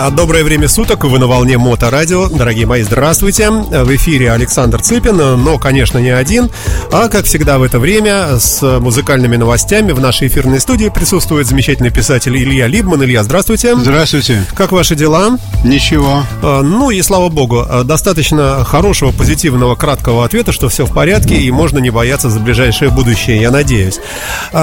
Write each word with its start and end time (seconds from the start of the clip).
А, 0.00 0.10
доброе 0.10 0.44
время 0.44 0.68
суток, 0.68 1.02
вы 1.02 1.18
на 1.18 1.26
волне 1.26 1.58
Моторадио. 1.58 2.28
Дорогие 2.28 2.66
мои, 2.66 2.82
здравствуйте. 2.82 3.50
В 3.50 3.96
эфире 3.96 4.30
Александр 4.30 4.80
Цыпин, 4.80 5.16
но, 5.16 5.58
конечно, 5.58 5.98
не 5.98 6.10
один. 6.10 6.50
А, 6.92 7.08
как 7.08 7.24
всегда 7.24 7.58
в 7.58 7.64
это 7.64 7.80
время, 7.80 8.38
с 8.38 8.62
музыкальными 8.78 9.34
новостями 9.34 9.90
в 9.90 10.00
нашей 10.00 10.28
эфирной 10.28 10.60
студии 10.60 10.88
присутствует 10.88 11.48
замечательный 11.48 11.90
писатель 11.90 12.36
Илья 12.36 12.68
Либман. 12.68 13.02
Илья, 13.02 13.24
здравствуйте. 13.24 13.74
Здравствуйте. 13.74 14.44
Как 14.54 14.70
ваши 14.70 14.94
дела? 14.94 15.36
Ничего. 15.64 16.22
А, 16.42 16.62
ну 16.62 16.90
и 16.90 17.02
слава 17.02 17.28
богу, 17.28 17.66
достаточно 17.82 18.64
хорошего, 18.64 19.10
позитивного, 19.10 19.74
краткого 19.74 20.24
ответа, 20.24 20.52
что 20.52 20.68
все 20.68 20.86
в 20.86 20.94
порядке 20.94 21.34
и 21.38 21.50
можно 21.50 21.80
не 21.80 21.90
бояться 21.90 22.30
за 22.30 22.38
ближайшее 22.38 22.90
будущее, 22.90 23.40
я 23.40 23.50
надеюсь. 23.50 23.98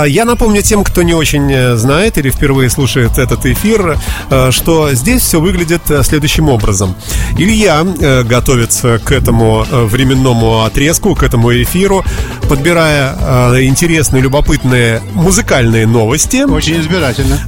Я 0.08 0.24
напомню 0.24 0.62
тем, 0.62 0.86
кто 0.86 1.04
не 1.04 1.14
очень 1.14 1.52
э, 1.52 1.76
знает 1.76 2.18
или 2.18 2.30
впервые 2.30 2.70
слушает 2.70 3.18
этот 3.18 3.46
эфир, 3.46 3.98
э, 4.30 4.52
что 4.52 4.94
здесь 4.94 5.25
все 5.26 5.42
выглядит 5.42 5.82
э, 5.90 6.04
следующим 6.04 6.50
образом. 6.50 6.96
Илья 7.38 7.86
э, 8.00 8.24
готовится 8.24 9.00
к 9.00 9.12
этому 9.12 9.66
э, 9.70 9.86
временному 9.86 10.64
отрезку, 10.64 11.16
к 11.16 11.24
этому 11.24 11.52
эфиру, 11.52 12.06
подбирая 12.48 13.66
интересные, 13.68 14.22
любопытные 14.22 15.02
музыкальные 15.14 15.88
новости. 15.88 16.44
Очень 16.44 16.80
избирательно. 16.82 17.40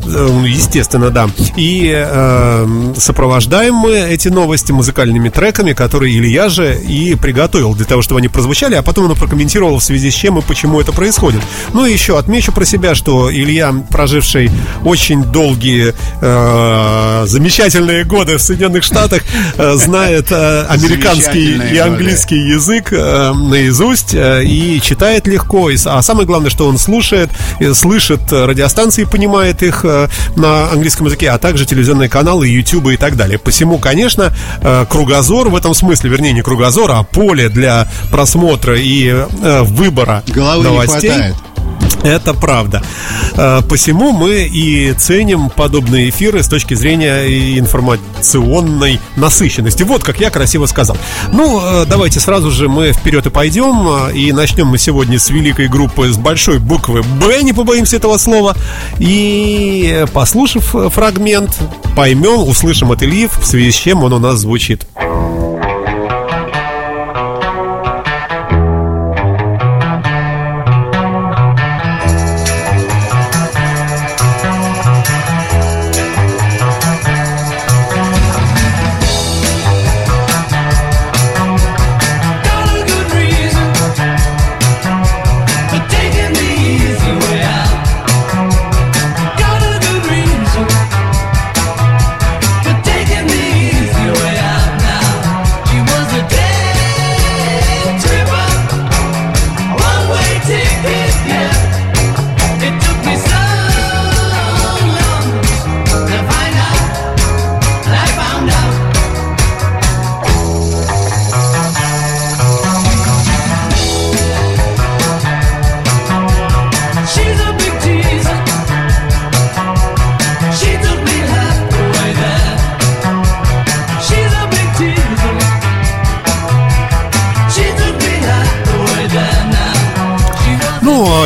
Естественно, 0.46 1.12
да. 1.12 1.30
И 1.56 1.94
э, 1.96 2.94
сопровождаем 2.98 3.76
мы 3.76 3.94
эти 3.94 4.30
новости 4.30 4.72
музыкальными 4.72 5.30
треками, 5.30 5.74
которые 5.74 6.18
Илья 6.18 6.50
же 6.50 6.76
и 6.76 7.14
приготовил 7.14 7.76
для 7.76 7.86
того, 7.86 8.02
чтобы 8.02 8.20
они 8.20 8.28
прозвучали, 8.28 8.74
а 8.74 8.82
потом 8.82 9.06
он 9.10 9.16
прокомментировал 9.16 9.78
в 9.78 9.84
связи 9.84 10.10
с 10.10 10.16
чем 10.16 10.40
и 10.40 10.42
почему 10.42 10.82
это 10.82 10.92
происходит. 10.92 11.42
Ну 11.74 11.86
и 11.86 11.94
еще 11.94 12.18
отмечу 12.18 12.52
про 12.52 12.66
себя, 12.66 12.96
что 12.96 13.32
Илья, 13.32 13.74
проживший 13.92 14.50
очень 14.84 15.24
долгие 15.24 15.94
э, 16.22 17.24
замечательные 17.28 17.67
замечательные 17.68 18.04
годы 18.06 18.38
в 18.38 18.42
Соединенных 18.42 18.84
Штатах 18.84 19.24
э, 19.58 19.74
знает 19.76 20.32
э, 20.32 20.66
американский 20.70 21.58
и 21.74 21.78
английский 21.78 22.38
годы. 22.38 22.54
язык 22.54 22.94
э, 22.94 23.34
наизусть 23.34 24.14
и 24.14 24.80
читает 24.82 25.28
легко. 25.28 25.70
А 25.86 26.02
самое 26.02 26.26
главное, 26.26 26.50
что 26.50 26.68
он 26.68 26.78
слушает, 26.78 27.30
слышит 27.74 28.32
радиостанции, 28.32 29.04
понимает 29.04 29.64
их 29.64 29.84
на 30.36 30.72
английском 30.72 31.08
языке, 31.08 31.30
а 31.30 31.38
также 31.38 31.66
телевизионные 31.66 32.10
каналы, 32.10 32.48
YouTube 32.48 32.88
и 32.88 32.98
так 32.98 33.18
далее. 33.18 33.38
Посему, 33.38 33.80
конечно, 33.80 34.34
кругозор 34.90 35.50
в 35.50 35.56
этом 35.56 35.74
смысле, 35.74 36.10
вернее, 36.10 36.34
не 36.34 36.42
кругозор, 36.42 36.92
а 36.92 37.04
поле 37.04 37.50
для 37.50 37.88
просмотра 38.12 38.76
и 38.78 39.14
выбора 39.64 40.24
Головы 40.28 40.64
новостей. 40.64 41.10
Не 41.10 41.16
хватает. 41.16 41.36
Это 42.04 42.34
правда. 42.34 42.84
Э, 43.36 43.62
посему 43.68 44.12
мы 44.12 44.48
и 44.52 44.94
ценим 44.94 45.50
подобные 45.50 46.10
эфиры 46.10 46.44
с 46.44 46.48
точки 46.48 46.74
зрения 46.74 47.58
информационной 47.58 49.00
насыщенности. 49.16 49.84
Вот 49.84 50.04
как 50.04 50.20
я 50.20 50.30
красиво 50.30 50.66
сказал. 50.66 50.98
Ну, 51.32 51.60
э, 51.62 51.86
давайте 51.86 52.20
сразу 52.20 52.52
же 52.52 52.70
мы 52.70 52.94
вперед 52.94 53.26
и 53.26 53.30
пойдем. 53.30 54.10
И 54.14 54.32
начнем 54.32 54.68
мы 54.68 54.78
сегодня 54.78 55.20
с 55.20 55.30
великой 55.30 55.68
группы 55.68 56.12
с 56.12 56.18
большой 56.18 56.60
буквы 56.60 57.02
Б, 57.04 57.42
не 57.42 57.54
побоимся 57.54 57.98
этого 57.98 58.18
слова. 58.18 58.56
И 59.00 60.06
послушав 60.14 60.76
фрагмент, 60.94 61.58
поймем, 61.96 62.48
услышим 62.48 62.92
от 62.92 63.04
Ильи, 63.04 63.28
в 63.28 63.46
связи 63.46 63.72
с 63.72 63.76
чем 63.76 64.04
он 64.04 64.14
у 64.14 64.20
нас 64.20 64.40
звучит. 64.40 64.86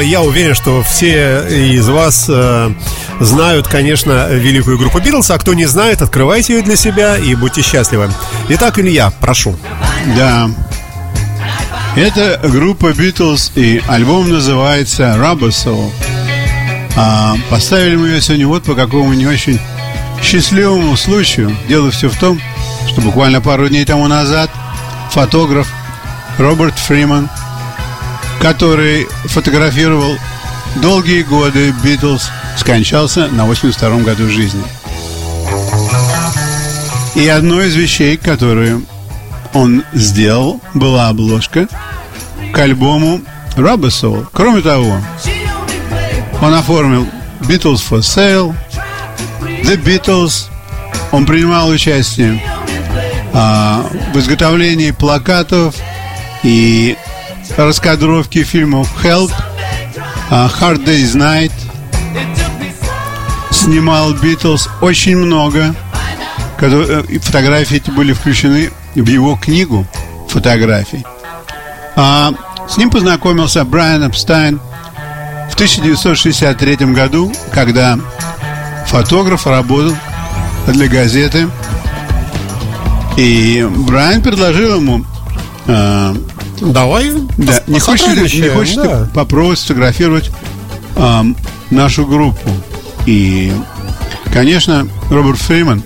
Я 0.04 0.22
уверен, 0.22 0.56
что 0.56 0.84
все 0.84 1.46
из 1.50 1.88
вас 1.88 2.26
э, 2.28 2.72
знают, 3.20 3.68
конечно, 3.68 4.28
великую 4.30 4.78
группу 4.78 5.00
Битлз, 5.00 5.30
а 5.32 5.38
кто 5.38 5.54
не 5.54 5.66
знает, 5.66 6.02
открывайте 6.02 6.56
ее 6.56 6.62
для 6.62 6.76
себя 6.76 7.18
и 7.18 7.36
будьте 7.36 7.62
счастливы. 7.62 8.10
Итак, 8.50 8.80
Илья, 8.80 9.12
прошу. 9.20 9.58
Да. 10.16 10.50
Это 11.96 12.40
группа 12.44 12.94
Битлз, 12.94 13.52
и 13.56 13.82
альбом 13.88 14.30
называется 14.30 15.16
Rubber 15.18 15.50
Soul. 15.50 15.92
А, 16.96 17.36
поставили 17.50 17.96
мы 17.96 18.08
ее 18.10 18.22
сегодня 18.22 18.48
вот 18.48 18.64
по 18.64 18.76
какому 18.76 19.14
не 19.14 19.28
очень 19.28 19.60
счастливому 20.22 20.96
случаю. 20.98 21.56
Дело 21.68 21.92
все 21.92 22.10
в 22.10 22.18
том, 22.20 22.40
что 22.88 23.02
буквально 23.02 23.42
пару 23.42 23.68
дней 23.70 23.86
тому 23.86 24.08
назад 24.08 24.50
фотограф 25.12 25.68
Роберт 26.38 26.78
Фриман– 26.78 27.30
который 28.42 29.08
фотографировал 29.26 30.18
долгие 30.78 31.22
годы 31.22 31.72
Битлз, 31.84 32.30
скончался 32.58 33.28
на 33.28 33.46
82-м 33.46 34.04
году 34.04 34.28
жизни. 34.30 34.64
И 37.14 37.28
одной 37.28 37.68
из 37.68 37.76
вещей, 37.76 38.18
которую 38.18 38.84
он 39.54 39.84
сделал, 39.94 40.60
была 40.74 41.10
обложка 41.10 41.68
к 42.52 42.58
альбому 42.58 43.22
Rubber 43.56 43.90
Soul. 43.90 44.26
Кроме 44.32 44.62
того, 44.62 44.98
он 46.42 46.54
оформил 46.54 47.08
Beatles 47.42 47.84
for 47.88 48.00
Sale, 48.00 48.56
The 49.64 49.78
Beatles. 49.78 50.48
Он 51.12 51.26
принимал 51.26 51.70
участие 51.70 52.42
а, 53.34 53.86
в 54.14 54.18
изготовлении 54.18 54.92
плакатов 54.92 55.76
и 56.44 56.98
раскадровки 57.58 58.44
фильмов 58.44 58.90
Help, 59.04 59.32
Hard 60.30 60.86
Day's 60.86 61.16
Night, 61.16 61.52
снимал 63.52 64.14
Битлз 64.14 64.70
очень 64.82 65.18
много. 65.18 65.76
Э, 66.60 67.04
фотографии 67.22 67.78
эти 67.78 67.90
были 67.90 68.14
включены 68.14 68.72
в 68.96 69.08
его 69.08 69.36
книгу 69.36 69.86
фотографий. 70.28 71.06
А 71.96 72.34
с 72.68 72.78
ним 72.78 72.90
познакомился 72.90 73.64
Брайан 73.66 74.08
Эпстайн 74.10 74.60
в 75.50 75.54
1963 75.56 76.94
году, 76.94 77.32
когда 77.54 78.00
фотограф 78.88 79.48
работал 79.48 79.96
для 80.68 80.88
газеты. 80.88 81.50
И 83.18 83.68
Брайан 83.70 84.22
предложил 84.22 84.78
ему 84.78 85.06
э, 85.68 86.16
Давай. 86.62 87.12
Да. 87.38 87.64
Не 87.68 87.80
хочешь, 87.80 88.34
не 88.34 88.50
хочешь 88.50 88.76
да. 88.76 89.10
попробовать 89.14 89.60
сфотографировать 89.60 90.30
э, 90.96 91.24
нашу 91.72 92.06
группу? 92.06 92.50
И, 93.06 93.52
конечно, 94.32 94.88
Роберт 95.10 95.40
Фриман 95.40 95.84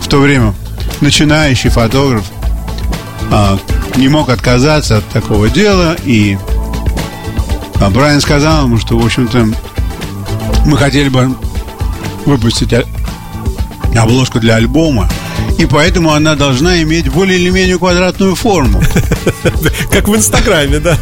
в 0.00 0.08
то 0.08 0.18
время 0.18 0.54
начинающий 1.00 1.70
фотограф 1.70 2.24
э, 3.30 3.58
не 3.96 4.08
мог 4.08 4.28
отказаться 4.28 4.98
от 4.98 5.08
такого 5.08 5.48
дела 5.48 5.96
и 6.04 6.38
а 7.80 7.90
Брайан 7.90 8.20
сказал 8.20 8.64
ему, 8.64 8.78
что, 8.78 8.98
в 8.98 9.04
общем-то, 9.04 9.48
мы 10.64 10.78
хотели 10.78 11.08
бы 11.08 11.36
выпустить 12.24 12.74
обложку 13.94 14.40
для 14.40 14.56
альбома, 14.56 15.08
и 15.58 15.66
поэтому 15.66 16.12
она 16.12 16.34
должна 16.34 16.82
иметь 16.82 17.08
более 17.08 17.38
или 17.38 17.50
менее 17.50 17.78
квадратную 17.78 18.34
форму. 18.34 18.82
Как 19.90 20.08
в 20.08 20.14
Инстаграме, 20.14 20.78
да? 20.78 20.96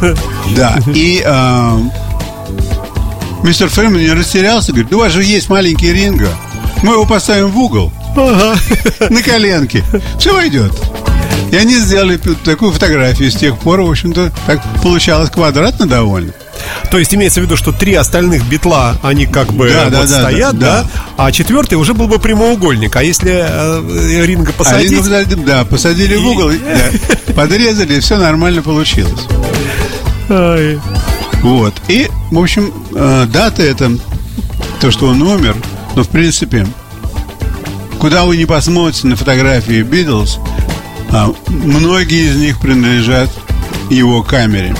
Да, 0.55 0.79
и 0.93 1.21
э, 1.25 1.79
мистер 3.43 3.69
Ферман 3.69 3.99
не 3.99 4.11
растерялся, 4.11 4.71
говорит, 4.71 4.93
у 4.93 4.99
вас 4.99 5.11
же 5.11 5.23
есть 5.23 5.49
маленький 5.49 5.91
ринга, 5.91 6.29
мы 6.83 6.93
его 6.93 7.05
поставим 7.05 7.49
в 7.51 7.59
угол, 7.59 7.91
На 8.15 9.21
коленке. 9.21 9.83
Все 10.17 10.33
войдет. 10.33 10.71
И 11.51 11.55
они 11.57 11.75
сделали 11.75 12.17
такую 12.17 12.71
фотографию. 12.71 13.29
С 13.29 13.35
тех 13.35 13.57
пор, 13.57 13.81
в 13.81 13.89
общем-то, 13.89 14.31
так 14.47 14.61
получалось 14.81 15.29
квадратно 15.29 15.85
довольно. 15.85 16.31
То 16.95 16.99
есть 16.99 17.13
имеется 17.13 17.41
в 17.41 17.43
виду, 17.43 17.57
что 17.57 17.73
три 17.73 17.93
остальных 17.93 18.47
битла, 18.47 18.95
они 19.03 19.25
как 19.25 19.51
бы 19.51 19.69
да, 19.69 19.83
вот 19.99 20.07
да, 20.07 20.21
стоят, 20.21 20.57
да, 20.57 20.83
да, 20.83 20.89
а 21.17 21.31
четвертый 21.33 21.73
уже 21.73 21.93
был 21.93 22.07
бы 22.07 22.19
прямоугольник. 22.19 22.95
А 22.95 23.03
если 23.03 23.33
э, 23.45 24.25
ринга 24.25 24.53
посадить... 24.53 24.93
А 24.93 25.19
ринга, 25.19 25.35
да, 25.45 25.65
посадили 25.65 26.13
и... 26.13 26.17
в 26.17 26.25
угол, 26.25 26.51
да, 26.51 27.33
подрезали, 27.33 27.95
и 27.95 27.99
все 27.99 28.17
нормально 28.17 28.61
получилось. 28.61 29.27
Ай. 30.29 30.79
Вот. 31.41 31.73
И, 31.89 32.09
в 32.31 32.39
общем, 32.39 32.73
э, 32.95 33.25
дата 33.27 33.61
это 33.61 33.91
то, 34.79 34.89
что 34.89 35.07
он 35.07 35.21
умер, 35.21 35.57
но 35.97 36.03
в 36.03 36.07
принципе, 36.07 36.65
куда 37.99 38.23
вы 38.23 38.37
не 38.37 38.45
посмотрите 38.45 39.05
на 39.07 39.17
фотографии 39.17 39.81
Битлз, 39.81 40.39
а, 41.11 41.33
многие 41.49 42.29
из 42.29 42.37
них 42.37 42.57
принадлежат 42.57 43.29
его 43.89 44.23
камере. 44.23 44.73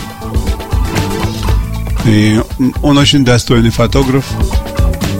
И 2.06 2.40
он 2.84 2.98
очень 2.98 3.26
достойный 3.26 3.72
фотограф. 3.72 4.26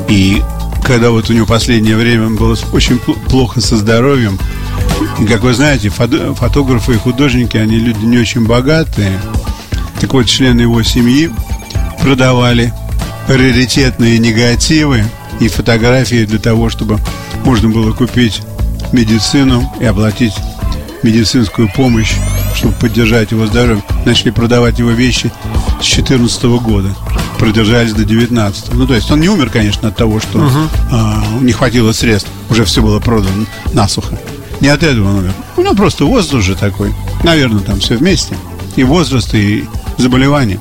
И 0.08 0.42
когда 0.84 1.10
вот 1.10 1.30
у 1.30 1.34
него 1.34 1.46
последнее 1.46 1.96
время 1.96 2.30
было 2.30 2.56
очень 2.72 3.00
плохо 3.00 3.60
со 3.60 3.78
здоровьем, 3.78 4.40
и, 5.20 5.26
как 5.26 5.42
вы 5.42 5.54
знаете, 5.54 5.90
фотографы 5.90 6.94
и 6.94 6.98
художники, 6.98 7.58
они 7.58 7.78
люди 7.78 8.06
не 8.06 8.18
очень 8.18 8.46
богатые. 8.46 9.20
Так 10.00 10.14
вот, 10.14 10.28
члены 10.28 10.62
его 10.62 10.84
семьи 10.84 11.32
продавали 12.02 12.72
раритетные 13.28 14.20
негативы 14.20 15.04
и 15.40 15.48
фотографии 15.48 16.26
для 16.26 16.40
того, 16.40 16.70
чтобы 16.70 17.00
можно 17.44 17.70
было 17.70 17.92
купить 17.92 18.42
медицину 18.92 19.74
и 19.80 19.86
оплатить 19.86 20.34
медицинскую 21.02 21.70
помощь, 21.76 22.14
чтобы 22.56 22.74
поддержать 22.74 23.32
его 23.32 23.46
здоровье. 23.48 23.84
Начали 24.06 24.32
продавать 24.32 24.80
его 24.80 24.92
вещи 24.92 25.32
с 25.82 25.86
2014 25.86 26.44
года. 26.62 26.90
Продержались 27.38 27.94
до 27.94 28.06
19 28.06 28.74
Ну, 28.74 28.88
то 28.88 28.96
есть 28.96 29.12
он 29.12 29.20
не 29.20 29.30
умер, 29.30 29.50
конечно, 29.50 29.90
от 29.90 29.98
того, 29.98 30.20
что 30.20 30.40
uh-huh. 30.40 30.70
а, 30.92 31.24
не 31.42 31.52
хватило 31.52 31.92
средств. 31.92 32.30
Уже 32.50 32.64
все 32.66 32.82
было 32.82 33.00
продано 33.00 33.46
насухо. 33.74 34.18
Не 34.62 34.70
от 34.70 34.84
этого 34.84 35.10
он 35.10 35.18
умер. 35.18 35.34
У 35.58 35.62
него 35.62 35.76
просто 35.76 36.06
возраст 36.06 36.34
уже 36.34 36.56
такой. 36.56 36.94
Наверное, 37.24 37.62
там 37.62 37.80
все 37.80 37.98
вместе. 37.98 38.36
И 38.76 38.84
возраст, 38.84 39.34
и 39.34 39.66
заболевание. 39.98 40.60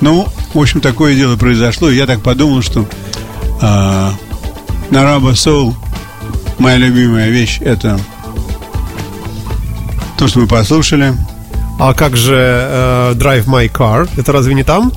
Ну, 0.00 0.26
в 0.52 0.58
общем, 0.58 0.80
такое 0.80 1.14
дело 1.14 1.36
произошло. 1.36 1.90
И 1.90 1.96
я 1.96 2.06
так 2.06 2.22
подумал, 2.22 2.62
что 2.62 2.88
а, 3.60 4.14
Нараба 4.90 5.34
Соул, 5.34 5.74
моя 6.58 6.76
любимая 6.76 7.28
вещь, 7.30 7.58
это 7.60 7.98
то, 10.24 10.28
что 10.28 10.40
мы 10.40 10.46
послушали. 10.46 11.12
А 11.78 11.92
как 11.92 12.16
же 12.16 12.34
э, 12.34 13.12
Drive 13.14 13.44
My 13.44 13.70
Car? 13.70 14.08
Это 14.16 14.32
разве 14.32 14.54
не 14.54 14.64
там? 14.64 14.90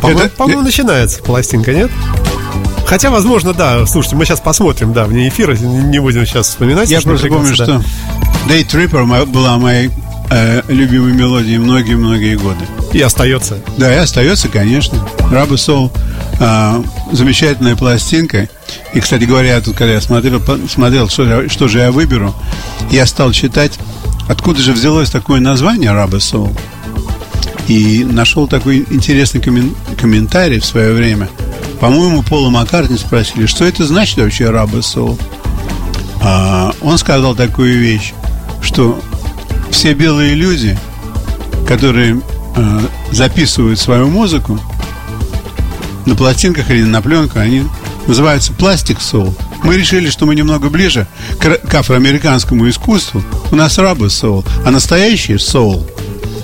По-моему, 0.00 0.20
это... 0.20 0.36
по-моему 0.36 0.62
начинается 0.62 1.20
пластинка, 1.20 1.74
нет? 1.74 1.90
Хотя, 2.86 3.10
возможно, 3.10 3.52
да. 3.52 3.84
Слушайте, 3.84 4.14
мы 4.14 4.24
сейчас 4.24 4.38
посмотрим, 4.38 4.92
да, 4.92 5.06
вне 5.06 5.28
эфира, 5.28 5.56
не 5.56 5.98
будем 5.98 6.24
сейчас 6.24 6.46
вспоминать. 6.46 6.88
Я 6.88 7.00
просто 7.00 7.26
помню, 7.26 7.48
да. 7.48 7.64
что 7.64 7.82
Day 8.48 8.64
Tripper 8.64 9.26
была 9.26 9.58
моей 9.58 9.90
э, 10.30 10.62
любимой 10.68 11.14
мелодией 11.14 11.58
многие-многие 11.58 12.36
годы. 12.36 12.64
И 12.92 13.00
остается. 13.00 13.58
Да, 13.76 13.92
и 13.92 13.96
остается, 13.96 14.48
конечно. 14.48 15.04
Раба 15.32 15.56
Soul 15.56 15.90
э, 16.38 16.82
замечательная 17.10 17.74
пластинка. 17.74 18.48
И, 18.94 19.00
кстати 19.00 19.24
говоря, 19.24 19.60
тут, 19.60 19.76
когда 19.76 19.94
я 19.94 20.00
смотрел, 20.00 20.40
смотрел 20.68 21.08
что, 21.08 21.48
что 21.48 21.66
же 21.66 21.78
я 21.78 21.90
выберу, 21.90 22.36
я 22.92 23.04
стал 23.04 23.32
читать 23.32 23.80
Откуда 24.28 24.60
же 24.60 24.72
взялось 24.72 25.10
такое 25.10 25.40
название 25.40 25.92
Soul? 26.18 26.56
И 27.66 28.04
нашел 28.04 28.46
такой 28.46 28.86
интересный 28.90 29.40
коммен- 29.40 29.74
комментарий 29.98 30.60
в 30.60 30.64
свое 30.64 30.92
время. 30.92 31.28
По-моему, 31.80 32.22
Пола 32.22 32.50
Маккартни 32.50 32.98
спросили, 32.98 33.46
что 33.46 33.64
это 33.64 33.86
значит 33.86 34.18
вообще 34.18 34.50
Soul? 34.80 35.18
А 36.22 36.72
он 36.82 36.98
сказал 36.98 37.34
такую 37.34 37.78
вещь, 37.78 38.12
что 38.60 39.00
все 39.70 39.94
белые 39.94 40.34
люди, 40.34 40.78
которые 41.66 42.20
э, 42.56 42.80
записывают 43.12 43.78
свою 43.78 44.08
музыку 44.08 44.58
на 46.04 46.14
пластинках 46.14 46.70
или 46.70 46.82
на 46.82 47.00
пленках, 47.00 47.36
они 47.42 47.64
называются 48.06 48.52
пластик 48.52 49.00
соул. 49.00 49.34
Мы 49.68 49.76
решили, 49.76 50.08
что 50.08 50.24
мы 50.24 50.34
немного 50.34 50.70
ближе 50.70 51.06
к, 51.38 51.74
афроамериканскому 51.74 52.70
искусству. 52.70 53.22
У 53.52 53.54
нас 53.54 53.76
рабы 53.76 54.08
соул, 54.08 54.42
а 54.64 54.70
настоящий 54.70 55.36
соул 55.36 55.86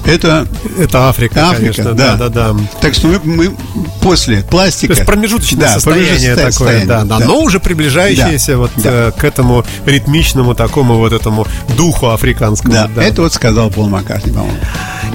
это, 0.06 0.46
это 0.78 1.08
Африка, 1.08 1.48
Африка 1.48 1.60
конечно, 1.60 1.92
да. 1.92 2.16
да, 2.16 2.28
да, 2.28 2.52
да. 2.52 2.60
Так 2.80 2.94
что 2.94 3.08
мы, 3.08 3.20
мы 3.24 3.56
после 4.02 4.42
пластика. 4.42 4.94
То 4.94 4.98
есть 4.98 5.06
промежуточное 5.06 5.68
да, 5.68 5.74
состояние 5.74 6.34
такое, 6.34 6.50
состояние, 6.50 6.86
да, 6.86 7.04
да, 7.04 7.18
да, 7.18 7.24
но 7.24 7.40
уже 7.40 7.58
приближающееся 7.60 8.52
да, 8.52 8.58
вот 8.58 8.70
да. 8.76 8.90
Э, 8.92 9.12
к 9.16 9.24
этому 9.24 9.64
ритмичному 9.86 10.54
такому 10.54 10.96
вот 10.96 11.12
этому 11.12 11.46
духу 11.76 12.08
африканскому. 12.08 12.72
Да, 12.72 12.88
да. 12.94 13.02
это 13.02 13.22
вот 13.22 13.32
сказал 13.32 13.70
Пол 13.70 13.88
Маккартни, 13.88 14.32
по-моему. 14.32 14.58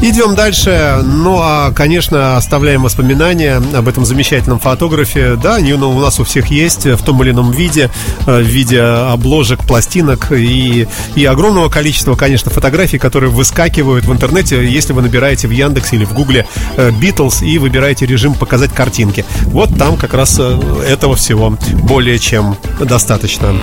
Идем 0.01 0.33
дальше. 0.33 1.01
Ну, 1.03 1.39
а, 1.41 1.71
конечно, 1.71 2.37
оставляем 2.37 2.83
воспоминания 2.83 3.61
об 3.75 3.87
этом 3.87 4.05
замечательном 4.05 4.59
фотографе. 4.59 5.35
Да, 5.35 5.55
они 5.55 5.73
ну, 5.73 5.91
у 5.91 5.99
нас 5.99 6.19
у 6.19 6.23
всех 6.23 6.47
есть 6.47 6.85
в 6.85 7.03
том 7.03 7.21
или 7.21 7.31
ином 7.31 7.51
виде, 7.51 7.91
э, 8.25 8.39
в 8.39 8.45
виде 8.45 8.81
обложек, 8.81 9.59
пластинок 9.65 10.31
и, 10.31 10.87
и 11.15 11.25
огромного 11.25 11.69
количества, 11.69 12.15
конечно, 12.15 12.49
фотографий, 12.49 12.97
которые 12.97 13.29
выскакивают 13.29 14.05
в 14.05 14.11
интернете, 14.11 14.63
если 14.79 14.93
вы 14.93 15.01
набираете 15.01 15.47
в 15.47 15.51
Яндексе 15.51 15.97
или 15.97 16.05
в 16.05 16.13
Гугле 16.13 16.47
Beatles 16.77 17.45
и 17.45 17.57
выбираете 17.57 18.05
режим 18.05 18.33
«Показать 18.33 18.71
картинки». 18.73 19.25
Вот 19.45 19.77
там 19.77 19.97
как 19.97 20.13
раз 20.13 20.37
э, 20.39 20.83
этого 20.87 21.15
всего 21.15 21.57
более 21.83 22.17
чем 22.17 22.55
достаточно. 22.79 23.53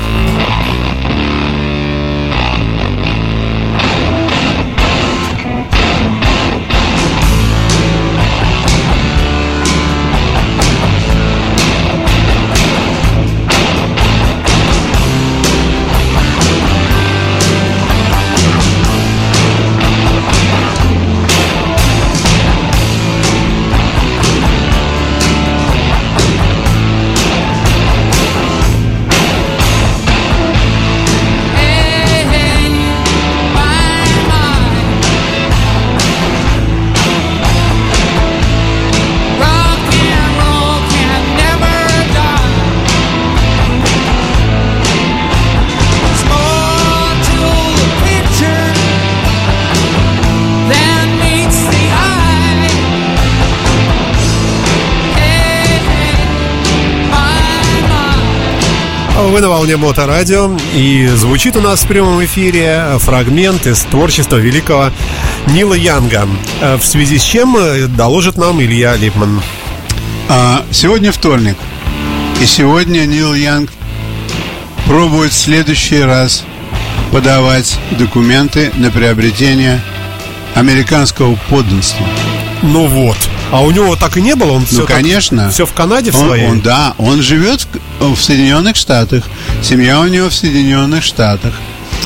Вы 59.28 59.40
на 59.40 59.48
волне 59.48 59.76
Моторадио 59.76 60.56
И 60.74 61.08
звучит 61.08 61.56
у 61.56 61.60
нас 61.60 61.82
в 61.82 61.88
прямом 61.88 62.24
эфире 62.24 62.84
фрагмент 62.98 63.66
из 63.66 63.80
творчества 63.80 64.36
великого 64.36 64.90
Нила 65.48 65.74
Янга 65.74 66.28
В 66.78 66.84
связи 66.84 67.18
с 67.18 67.22
чем 67.22 67.56
э, 67.56 67.88
доложит 67.88 68.36
нам 68.36 68.62
Илья 68.62 68.94
Липман 68.94 69.42
а, 70.28 70.64
Сегодня 70.70 71.10
вторник 71.10 71.56
И 72.40 72.46
сегодня 72.46 73.00
Нил 73.00 73.34
Янг 73.34 73.70
пробует 74.86 75.32
в 75.32 75.36
следующий 75.36 76.00
раз 76.00 76.44
подавать 77.10 77.78
документы 77.98 78.70
на 78.76 78.90
приобретение 78.90 79.80
американского 80.54 81.36
подданства. 81.50 82.06
Ну 82.62 82.86
вот. 82.86 83.16
А 83.52 83.62
у 83.62 83.70
него 83.70 83.94
так 83.96 84.16
и 84.16 84.22
не 84.22 84.34
было? 84.34 84.52
Он 84.52 84.60
ну, 84.60 84.66
все 84.66 84.86
конечно. 84.86 85.44
Так, 85.44 85.52
все 85.52 85.66
в 85.66 85.72
Канаде 85.72 86.10
в 86.10 86.16
он, 86.20 86.26
своей? 86.26 86.46
Он, 86.46 86.60
да, 86.60 86.94
он 86.98 87.22
живет 87.22 87.66
в, 88.00 88.14
в 88.14 88.20
Соединенных 88.20 88.76
Штатах. 88.76 89.24
Семья 89.62 90.00
у 90.00 90.06
него 90.06 90.28
в 90.28 90.34
Соединенных 90.34 91.04
Штатах. 91.04 91.54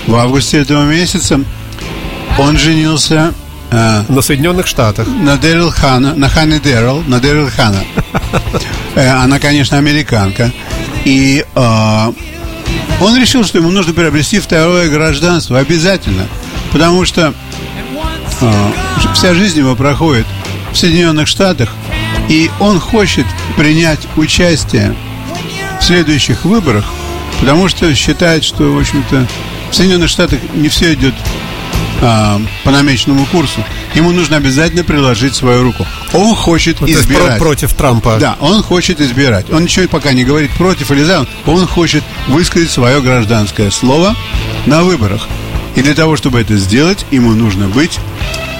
В 0.06 0.14
августе 0.14 0.58
этого 0.58 0.84
месяца 0.84 1.40
он 2.38 2.58
женился 2.58 3.32
э, 3.70 4.02
на 4.08 4.22
Соединенных 4.22 4.66
Штатах. 4.66 5.06
На 5.08 5.36
Дэрил 5.36 5.70
Хана, 5.70 6.14
на 6.14 6.28
Хане 6.28 6.58
Дэрил, 6.58 7.02
на 7.06 7.20
Дэрил 7.20 7.50
Хана. 7.50 7.80
Э, 8.96 9.10
она, 9.10 9.38
конечно, 9.38 9.78
американка. 9.78 10.50
И 11.04 11.44
э, 11.54 12.12
Он 13.00 13.16
решил, 13.16 13.44
что 13.44 13.58
ему 13.58 13.70
нужно 13.70 13.94
приобрести 13.94 14.40
второе 14.40 14.90
гражданство 14.90 15.58
обязательно, 15.58 16.26
потому 16.72 17.04
что 17.04 17.32
э, 18.40 18.70
вся 19.14 19.32
жизнь 19.34 19.58
его 19.58 19.76
проходит 19.76 20.26
в 20.72 20.76
Соединенных 20.76 21.28
Штатах, 21.28 21.70
и 22.28 22.50
он 22.60 22.80
хочет 22.80 23.26
принять 23.56 24.00
участие 24.16 24.94
в 25.80 25.84
следующих 25.84 26.44
выборах, 26.44 26.84
потому 27.40 27.68
что 27.68 27.92
считает, 27.94 28.44
что, 28.44 28.72
в 28.72 28.78
общем-то, 28.78 29.26
в 29.70 29.74
Соединенных 29.74 30.08
Штатах 30.10 30.38
не 30.54 30.68
все 30.68 30.94
идет 30.94 31.14
а, 32.02 32.40
по 32.64 32.70
намеченному 32.70 33.26
курсу. 33.26 33.64
Ему 33.94 34.12
нужно 34.12 34.36
обязательно 34.36 34.84
приложить 34.84 35.34
свою 35.34 35.62
руку. 35.62 35.86
Он 36.12 36.34
хочет 36.34 36.80
вот 36.80 36.88
избирать. 36.88 37.38
Про 37.38 37.44
против 37.44 37.74
Трампа. 37.74 38.16
Да, 38.18 38.36
он 38.40 38.62
хочет 38.62 39.00
избирать. 39.00 39.50
Он 39.50 39.64
ничего 39.64 39.86
пока 39.88 40.12
не 40.12 40.24
говорит 40.24 40.50
против 40.52 40.90
или 40.90 41.02
за. 41.02 41.26
Он 41.46 41.66
хочет 41.66 42.02
высказать 42.28 42.70
свое 42.70 43.00
гражданское 43.00 43.70
слово 43.70 44.16
на 44.66 44.82
выборах. 44.82 45.28
И 45.76 45.82
для 45.82 45.94
того, 45.94 46.16
чтобы 46.16 46.40
это 46.40 46.56
сделать, 46.56 47.04
ему 47.10 47.32
нужно 47.32 47.68
быть 47.68 47.98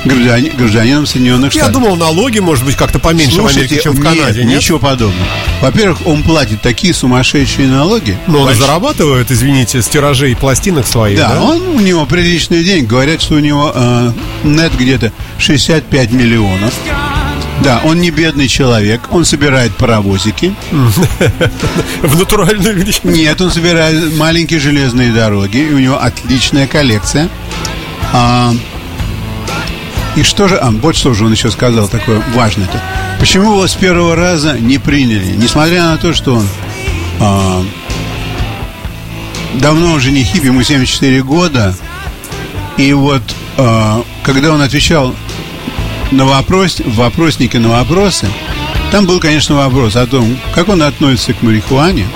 гражданин, 0.05 0.57
гражданином 0.57 1.07
Соединенных 1.07 1.53
Штатов. 1.53 1.69
Я 1.69 1.73
думал, 1.73 1.97
налоги, 1.97 2.39
может 2.39 2.65
быть, 2.65 2.77
как-то 2.77 2.99
поменьше 2.99 3.37
Слушайте, 3.37 3.61
в 3.61 3.71
Америке, 3.71 3.83
чем 3.83 3.93
в 3.95 4.03
Канаде, 4.03 4.45
нет? 4.45 4.59
ничего 4.59 4.79
подобного. 4.79 5.27
Во-первых, 5.61 6.07
он 6.07 6.23
платит 6.23 6.63
такие 6.63 6.95
сумасшедшие 6.95 7.69
налоги. 7.69 8.19
Но 8.27 8.43
он 8.43 8.55
зарабатывает, 8.55 9.31
извините, 9.31 9.83
с 9.83 9.89
тиражей 9.89 10.35
пластинок 10.37 10.87
своих, 10.87 11.19
да? 11.19 11.31
Да, 11.35 11.43
он, 11.43 11.61
у 11.69 11.81
него 11.81 12.07
приличный 12.07 12.65
день. 12.65 12.87
Говорят, 12.87 13.21
что 13.23 13.35
у 13.35 13.41
него 13.41 13.73
э, 13.75 14.13
нет 14.45 14.73
где-то 14.79 15.13
65 15.39 16.13
миллионов. 16.13 16.75
Да, 17.63 17.83
он 17.85 18.01
не 18.01 18.11
бедный 18.11 18.49
человек, 18.49 19.03
он 19.11 19.27
собирает 19.27 19.77
паровозики. 19.77 20.55
В 22.03 22.19
натуральную 22.19 22.75
величину? 22.75 23.13
Нет, 23.13 23.39
он 23.43 23.51
собирает 23.51 24.17
маленькие 24.17 24.61
железные 24.61 25.13
дороги, 25.13 25.59
и 25.59 25.73
у 25.73 25.79
него 25.79 26.03
отличная 26.03 26.67
коллекция. 26.67 27.29
И 30.17 30.23
что 30.23 30.49
же, 30.49 30.57
а, 30.57 30.71
вот 30.71 30.97
что 30.97 31.15
же 31.15 31.25
он 31.25 31.33
еще 31.33 31.51
сказал 31.51 31.89
такое 31.89 32.23
важное-то. 32.35 32.83
Почему 33.21 33.53
его 33.53 33.67
с 33.67 33.75
первого 33.75 34.17
раза 34.17 34.59
не 34.59 34.79
приняли? 34.79 35.35
Несмотря 35.37 35.85
на 35.85 35.99
то, 35.99 36.13
что 36.13 36.35
он 36.35 36.47
а, 37.21 37.65
давно 39.55 39.93
уже 39.93 40.11
не 40.11 40.25
хип, 40.25 40.45
ему 40.45 40.63
74 40.63 41.23
года. 41.23 41.77
И 42.77 42.93
вот 42.93 43.23
а, 43.57 44.03
когда 44.25 44.53
он 44.53 44.63
отвечал 44.63 45.15
на 46.11 46.25
вопрос, 46.25 46.81
в 46.81 46.97
вопроснике 46.97 47.59
на 47.59 47.69
вопросы, 47.69 48.27
там 48.91 49.07
был, 49.07 49.21
конечно, 49.21 49.55
вопрос 49.55 49.95
о 49.95 50.07
том, 50.07 50.37
как 50.55 50.69
он 50.69 50.83
относится 50.83 51.35
к 51.35 51.43
марихуане. 51.43 52.07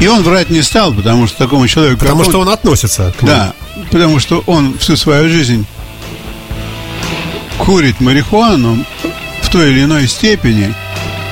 И 0.00 0.06
он 0.06 0.22
врать 0.22 0.50
не 0.50 0.62
стал, 0.62 0.92
потому 0.92 1.26
что 1.26 1.38
такому 1.38 1.66
человеку... 1.68 2.00
Потому 2.00 2.24
что 2.24 2.40
он, 2.40 2.48
он 2.48 2.54
относится 2.54 3.12
к 3.18 3.22
нему. 3.22 3.34
Да, 3.34 3.52
потому 3.90 4.18
что 4.18 4.42
он 4.46 4.76
всю 4.78 4.96
свою 4.96 5.28
жизнь 5.28 5.66
курит 7.70 8.00
марихуану 8.00 8.84
в 9.42 9.48
той 9.48 9.70
или 9.70 9.84
иной 9.84 10.08
степени, 10.08 10.74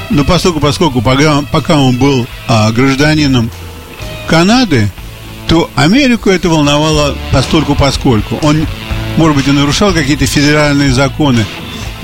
но 0.08 0.22
поскольку, 0.22 0.60
поскольку 0.60 1.02
пока, 1.02 1.42
пока 1.50 1.80
он 1.80 1.96
был 1.96 2.28
а, 2.46 2.70
гражданином 2.70 3.50
Канады, 4.28 4.88
то 5.48 5.68
Америку 5.74 6.30
это 6.30 6.48
волновало 6.48 7.16
постольку 7.32 7.74
поскольку. 7.74 8.38
Он, 8.42 8.68
может 9.16 9.36
быть, 9.36 9.48
и 9.48 9.50
нарушал 9.50 9.92
какие-то 9.92 10.26
федеральные 10.26 10.92
законы, 10.92 11.44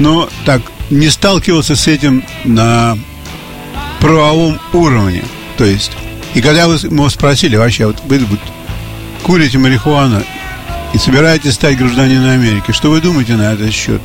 но 0.00 0.28
так 0.44 0.62
не 0.90 1.10
сталкивался 1.10 1.76
с 1.76 1.86
этим 1.86 2.24
на 2.42 2.98
правовом 4.00 4.58
уровне. 4.72 5.22
То 5.56 5.64
есть, 5.64 5.92
и 6.34 6.40
когда 6.40 6.66
вы, 6.66 6.76
мы 6.90 7.08
спросили 7.08 7.54
вообще, 7.54 7.86
вот 7.86 8.02
вы 8.06 8.20
курите 9.22 9.58
марихуану 9.58 10.24
и 10.94 10.98
собираетесь 10.98 11.54
стать 11.54 11.76
гражданином 11.76 12.30
Америки. 12.30 12.70
Что 12.70 12.90
вы 12.90 13.00
думаете 13.00 13.34
на 13.34 13.52
этот 13.52 13.72
счет? 13.72 14.00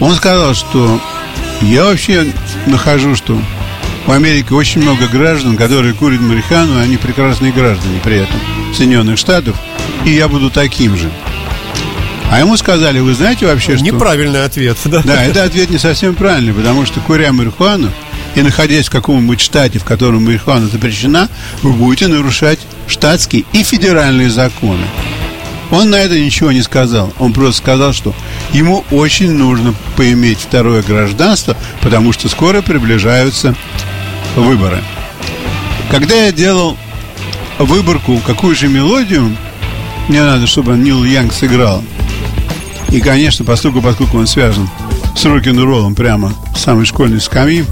Он 0.00 0.14
сказал, 0.14 0.54
что 0.54 1.00
я 1.62 1.84
вообще 1.84 2.26
нахожу, 2.66 3.14
что 3.14 3.40
в 4.06 4.10
Америке 4.10 4.52
очень 4.54 4.82
много 4.82 5.06
граждан, 5.06 5.56
которые 5.56 5.94
курят 5.94 6.20
марихуану, 6.20 6.78
они 6.78 6.96
прекрасные 6.96 7.52
граждане 7.52 8.00
при 8.02 8.16
этом 8.16 8.36
Соединенных 8.74 9.16
Штатов, 9.16 9.56
и 10.04 10.10
я 10.10 10.28
буду 10.28 10.50
таким 10.50 10.96
же. 10.96 11.10
А 12.30 12.40
ему 12.40 12.56
сказали, 12.56 12.98
вы 12.98 13.14
знаете 13.14 13.46
вообще, 13.46 13.76
что... 13.76 13.84
Неправильный 13.84 14.44
ответ, 14.44 14.76
да? 14.86 15.02
Да, 15.04 15.24
это 15.24 15.44
ответ 15.44 15.70
не 15.70 15.78
совсем 15.78 16.16
правильный, 16.16 16.52
потому 16.52 16.84
что 16.84 16.98
куря 17.00 17.32
марихуану 17.32 17.90
и 18.34 18.42
находясь 18.42 18.88
в 18.88 18.90
каком-нибудь 18.90 19.40
штате, 19.40 19.78
в 19.78 19.84
котором 19.84 20.24
марихуана 20.24 20.66
запрещена, 20.66 21.28
вы 21.62 21.72
будете 21.72 22.08
нарушать 22.08 22.58
штатские 22.86 23.44
и 23.52 23.62
федеральные 23.62 24.30
законы. 24.30 24.84
Он 25.70 25.90
на 25.90 25.96
это 25.96 26.18
ничего 26.18 26.52
не 26.52 26.62
сказал. 26.62 27.12
Он 27.18 27.32
просто 27.32 27.58
сказал, 27.58 27.92
что 27.92 28.14
ему 28.52 28.84
очень 28.90 29.32
нужно 29.32 29.74
поиметь 29.96 30.38
второе 30.38 30.82
гражданство, 30.82 31.56
потому 31.80 32.12
что 32.12 32.28
скоро 32.28 32.62
приближаются 32.62 33.54
выборы. 34.36 34.82
Когда 35.90 36.14
я 36.14 36.32
делал 36.32 36.76
выборку, 37.58 38.20
какую 38.26 38.54
же 38.54 38.68
мелодию 38.68 39.36
мне 40.08 40.22
надо, 40.22 40.46
чтобы 40.46 40.76
Нил 40.76 41.02
Янг 41.04 41.32
сыграл. 41.32 41.82
И, 42.90 43.00
конечно, 43.00 43.44
поскольку, 43.44 43.80
поскольку 43.80 44.18
он 44.18 44.26
связан 44.26 44.68
с 45.16 45.24
рок-н-роллом 45.24 45.94
прямо 45.94 46.34
с 46.54 46.62
самой 46.62 46.84
школьной 46.84 47.20
скамьи 47.20 47.64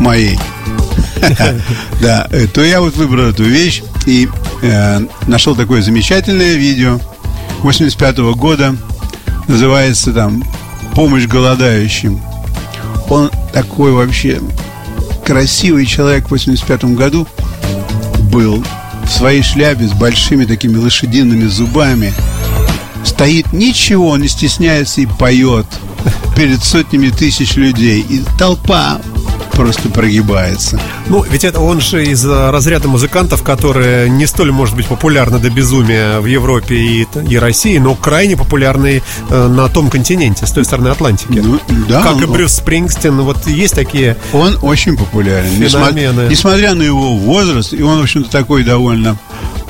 моей, 0.00 0.38
да, 2.00 2.28
то 2.52 2.64
я 2.64 2.80
вот 2.80 2.96
выбрал 2.96 3.30
эту 3.30 3.44
вещь 3.44 3.82
и 4.06 4.28
э, 4.62 5.00
нашел 5.26 5.54
такое 5.54 5.82
замечательное 5.82 6.54
видео 6.54 7.00
85 7.62 8.18
-го 8.18 8.34
года. 8.34 8.76
Называется 9.48 10.12
там 10.12 10.42
«Помощь 10.94 11.26
голодающим». 11.26 12.20
Он 13.08 13.30
такой 13.52 13.92
вообще 13.92 14.40
красивый 15.24 15.86
человек 15.86 16.26
в 16.26 16.30
85 16.30 16.96
году 16.96 17.26
был 18.30 18.64
в 19.04 19.10
своей 19.10 19.42
шляпе 19.42 19.86
с 19.86 19.92
большими 19.92 20.44
такими 20.44 20.76
лошадиными 20.76 21.46
зубами. 21.46 22.12
Стоит, 23.04 23.52
ничего 23.52 24.16
не 24.16 24.28
стесняется 24.28 25.00
и 25.00 25.06
поет 25.06 25.66
перед 26.36 26.62
сотнями 26.62 27.08
тысяч 27.08 27.56
людей. 27.56 28.04
И 28.08 28.22
толпа 28.38 29.00
просто 29.56 29.88
прогибается. 29.88 30.78
Ну, 31.08 31.24
ведь 31.24 31.44
это 31.44 31.60
он 31.60 31.80
же 31.80 32.04
из 32.04 32.24
э, 32.24 32.50
разряда 32.50 32.88
музыкантов, 32.88 33.42
которые 33.42 34.10
не 34.10 34.26
столь, 34.26 34.52
может 34.52 34.76
быть, 34.76 34.86
популярны 34.86 35.38
до 35.38 35.48
безумия 35.48 36.20
в 36.20 36.26
Европе 36.26 36.76
и, 36.76 37.08
и 37.28 37.38
России, 37.38 37.78
но 37.78 37.94
крайне 37.94 38.36
популярны 38.36 39.02
э, 39.30 39.48
на 39.48 39.68
том 39.68 39.88
континенте, 39.88 40.46
с 40.46 40.52
той 40.52 40.64
стороны 40.64 40.88
Атлантики. 40.88 41.38
Ну, 41.38 41.58
да. 41.88 42.02
Как 42.02 42.16
он, 42.16 42.22
и 42.24 42.26
Брюс 42.26 42.52
Спрингстин, 42.52 43.22
вот 43.22 43.46
есть 43.46 43.74
такие 43.74 44.16
Он 44.32 44.58
очень 44.60 44.96
популярен. 44.96 45.58
Несмотря, 45.58 46.12
несмотря 46.12 46.74
на 46.74 46.82
его 46.82 47.16
возраст, 47.16 47.72
и 47.72 47.82
он, 47.82 48.00
в 48.00 48.02
общем-то, 48.02 48.30
такой 48.30 48.62
довольно 48.62 49.16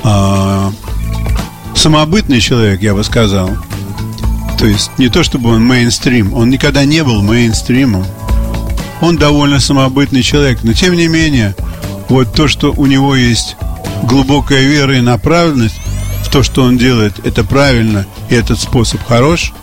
э, 0.03 0.71
самобытный 1.75 2.41
человек, 2.41 2.81
я 2.81 2.93
бы 2.93 3.05
сказал. 3.05 3.51
То 4.59 4.65
есть 4.65 4.91
не 4.97 5.07
то 5.07 5.23
чтобы 5.23 5.51
он 5.51 5.63
мейнстрим, 5.65 6.33
он 6.33 6.49
никогда 6.49 6.83
не 6.83 7.03
был 7.03 7.21
мейнстримом 7.21 8.05
он 9.01 9.17
довольно 9.17 9.59
самобытный 9.59 10.23
человек, 10.23 10.59
но 10.63 10.73
тем 10.73 10.93
не 10.95 11.07
менее, 11.07 11.55
вот 12.09 12.33
то, 12.33 12.47
что 12.47 12.73
у 12.75 12.85
него 12.85 13.15
есть 13.15 13.55
глубокая 14.03 14.63
вера 14.63 14.97
и 14.97 15.01
направленность 15.01 15.75
в 16.23 16.29
то, 16.29 16.43
что 16.43 16.63
он 16.63 16.77
делает, 16.77 17.25
это 17.25 17.43
правильно, 17.43 18.05
и 18.29 18.35
этот 18.35 18.59
способ 18.59 19.03
хорош. 19.05 19.53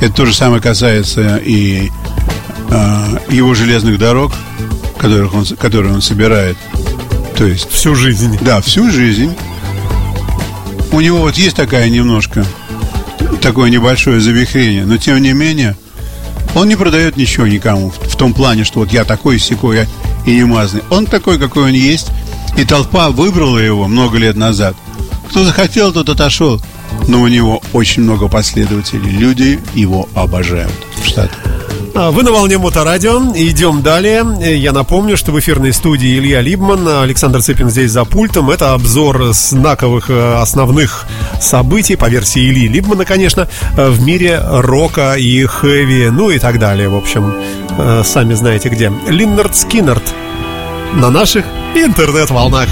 Это 0.00 0.12
то 0.12 0.26
же 0.26 0.34
самое 0.34 0.62
касается 0.62 1.36
и 1.36 1.90
э, 2.70 3.18
его 3.28 3.54
железных 3.54 3.98
дорог, 3.98 4.32
которых 4.98 5.34
он, 5.34 5.44
которые 5.44 5.92
он 5.92 6.00
собирает. 6.00 6.56
То 7.36 7.44
есть 7.44 7.70
всю 7.70 7.94
жизнь. 7.94 8.38
Да, 8.40 8.60
всю 8.62 8.90
жизнь. 8.90 9.34
У 10.92 11.00
него 11.00 11.18
вот 11.18 11.36
есть 11.36 11.56
такая 11.56 11.88
немножко 11.88 12.44
такое 13.40 13.70
небольшое 13.70 14.20
завихрение, 14.20 14.84
но 14.84 14.96
тем 14.96 15.20
не 15.20 15.32
менее 15.32 15.76
он 16.54 16.68
не 16.68 16.76
продает 16.76 17.16
ничего 17.16 17.46
никому 17.46 17.90
в, 17.90 18.16
том 18.16 18.34
плане, 18.34 18.64
что 18.64 18.80
вот 18.80 18.92
я 18.92 19.04
такой, 19.04 19.38
секой 19.38 19.86
и 20.26 20.34
не 20.34 20.44
мазный. 20.44 20.82
Он 20.90 21.06
такой, 21.06 21.38
какой 21.38 21.64
он 21.64 21.72
есть. 21.72 22.08
И 22.56 22.64
толпа 22.64 23.10
выбрала 23.10 23.58
его 23.58 23.86
много 23.86 24.18
лет 24.18 24.36
назад. 24.36 24.76
Кто 25.30 25.44
захотел, 25.44 25.92
тот 25.92 26.08
отошел. 26.08 26.60
Но 27.06 27.22
у 27.22 27.28
него 27.28 27.62
очень 27.72 28.02
много 28.02 28.28
последователей. 28.28 29.10
Люди 29.10 29.60
его 29.74 30.08
обожают 30.14 30.72
в 31.02 31.06
Штатах. 31.06 31.49
А, 32.02 32.10
вы 32.12 32.22
на 32.22 32.32
волне 32.32 32.56
Моторадио. 32.56 33.20
Идем 33.34 33.82
далее. 33.82 34.24
Я 34.56 34.72
напомню, 34.72 35.18
что 35.18 35.32
в 35.32 35.38
эфирной 35.38 35.74
студии 35.74 36.16
Илья 36.16 36.40
Либман, 36.40 36.88
Александр 36.88 37.42
Цыпин 37.42 37.68
здесь 37.68 37.90
за 37.90 38.06
пультом. 38.06 38.48
Это 38.48 38.72
обзор 38.72 39.34
знаковых 39.34 40.08
э, 40.08 40.34
основных 40.40 41.04
событий 41.42 41.96
по 41.96 42.08
версии 42.08 42.40
Ильи 42.40 42.68
Либмана, 42.68 43.04
конечно, 43.04 43.48
э, 43.76 43.90
в 43.90 44.00
мире 44.00 44.40
рока 44.42 45.16
и 45.18 45.44
хэви, 45.44 46.08
ну 46.08 46.30
и 46.30 46.38
так 46.38 46.58
далее. 46.58 46.88
В 46.88 46.96
общем, 46.96 47.34
э, 47.76 48.02
сами 48.02 48.32
знаете 48.32 48.70
где. 48.70 48.90
Линнард 49.06 49.54
Скиннерт 49.54 50.14
на 50.94 51.10
наших 51.10 51.44
интернет-волнах. 51.74 52.68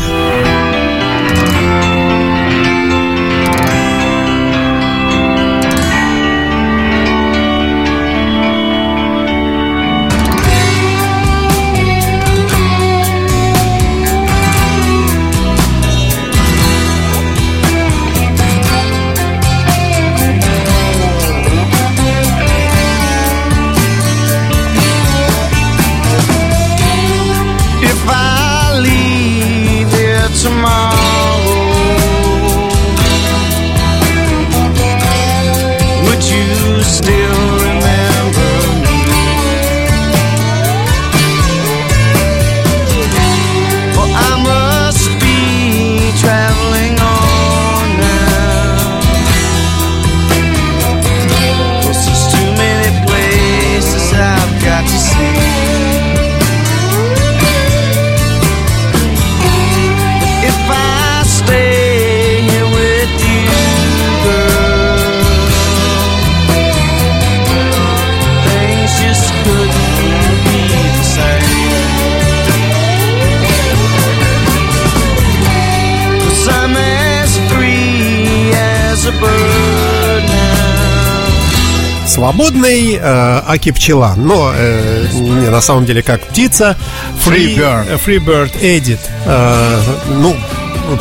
Свободный 82.29 82.99
э, 83.01 83.43
Аки 83.47 83.71
пчела, 83.73 84.13
но 84.15 84.53
э, 84.55 85.07
не, 85.15 85.49
на 85.49 85.63
самом 85.63 85.87
деле 85.87 86.03
как 86.03 86.21
птица. 86.21 86.77
Free, 87.25 87.57
bird. 87.57 87.87
Э, 87.89 87.97
free 87.97 88.19
bird 88.19 88.53
edit. 88.61 88.99
Э, 89.25 89.81
ну, 90.11 90.37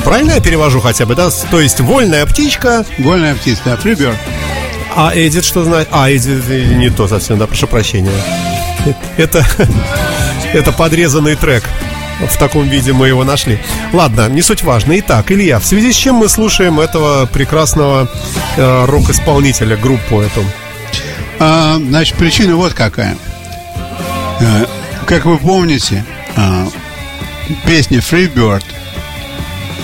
правильно 0.05 0.31
я 0.31 0.39
перевожу 0.39 0.79
хотя 0.79 1.05
бы, 1.05 1.15
да? 1.15 1.29
То 1.51 1.59
есть 1.59 1.81
вольная 1.81 2.25
птичка. 2.25 2.85
Вольная 2.99 3.35
птица, 3.35 3.61
да, 3.65 3.75
free 3.75 3.97
bird. 3.97 4.15
А 4.95 5.13
edit 5.13 5.43
что 5.43 5.65
значит? 5.65 5.89
А, 5.91 6.09
edit 6.09 6.75
не 6.75 6.89
то 6.89 7.09
совсем, 7.09 7.37
да, 7.37 7.45
прошу 7.45 7.67
прощения. 7.67 8.09
Это, 9.17 9.45
это 10.53 10.71
подрезанный 10.71 11.35
трек. 11.35 11.65
В 12.25 12.37
таком 12.37 12.69
виде 12.69 12.93
мы 12.93 13.09
его 13.09 13.25
нашли. 13.25 13.59
Ладно, 13.91 14.29
не 14.29 14.41
суть 14.41 14.63
важно. 14.63 14.97
Итак, 14.99 15.29
Илья, 15.29 15.59
в 15.59 15.65
связи 15.65 15.91
с 15.91 15.95
чем 15.95 16.15
мы 16.15 16.29
слушаем 16.29 16.79
этого 16.79 17.25
прекрасного 17.25 18.07
э, 18.55 18.85
рок-исполнителя, 18.85 19.75
группу 19.75 20.21
эту? 20.21 20.41
А, 21.39 21.77
значит, 21.77 22.17
причина 22.17 22.55
вот 22.55 22.73
какая. 22.73 23.17
А, 24.41 24.69
как 25.05 25.25
вы 25.25 25.37
помните, 25.37 26.03
а, 26.35 26.67
песня 27.65 27.99
Freebird 27.99 28.63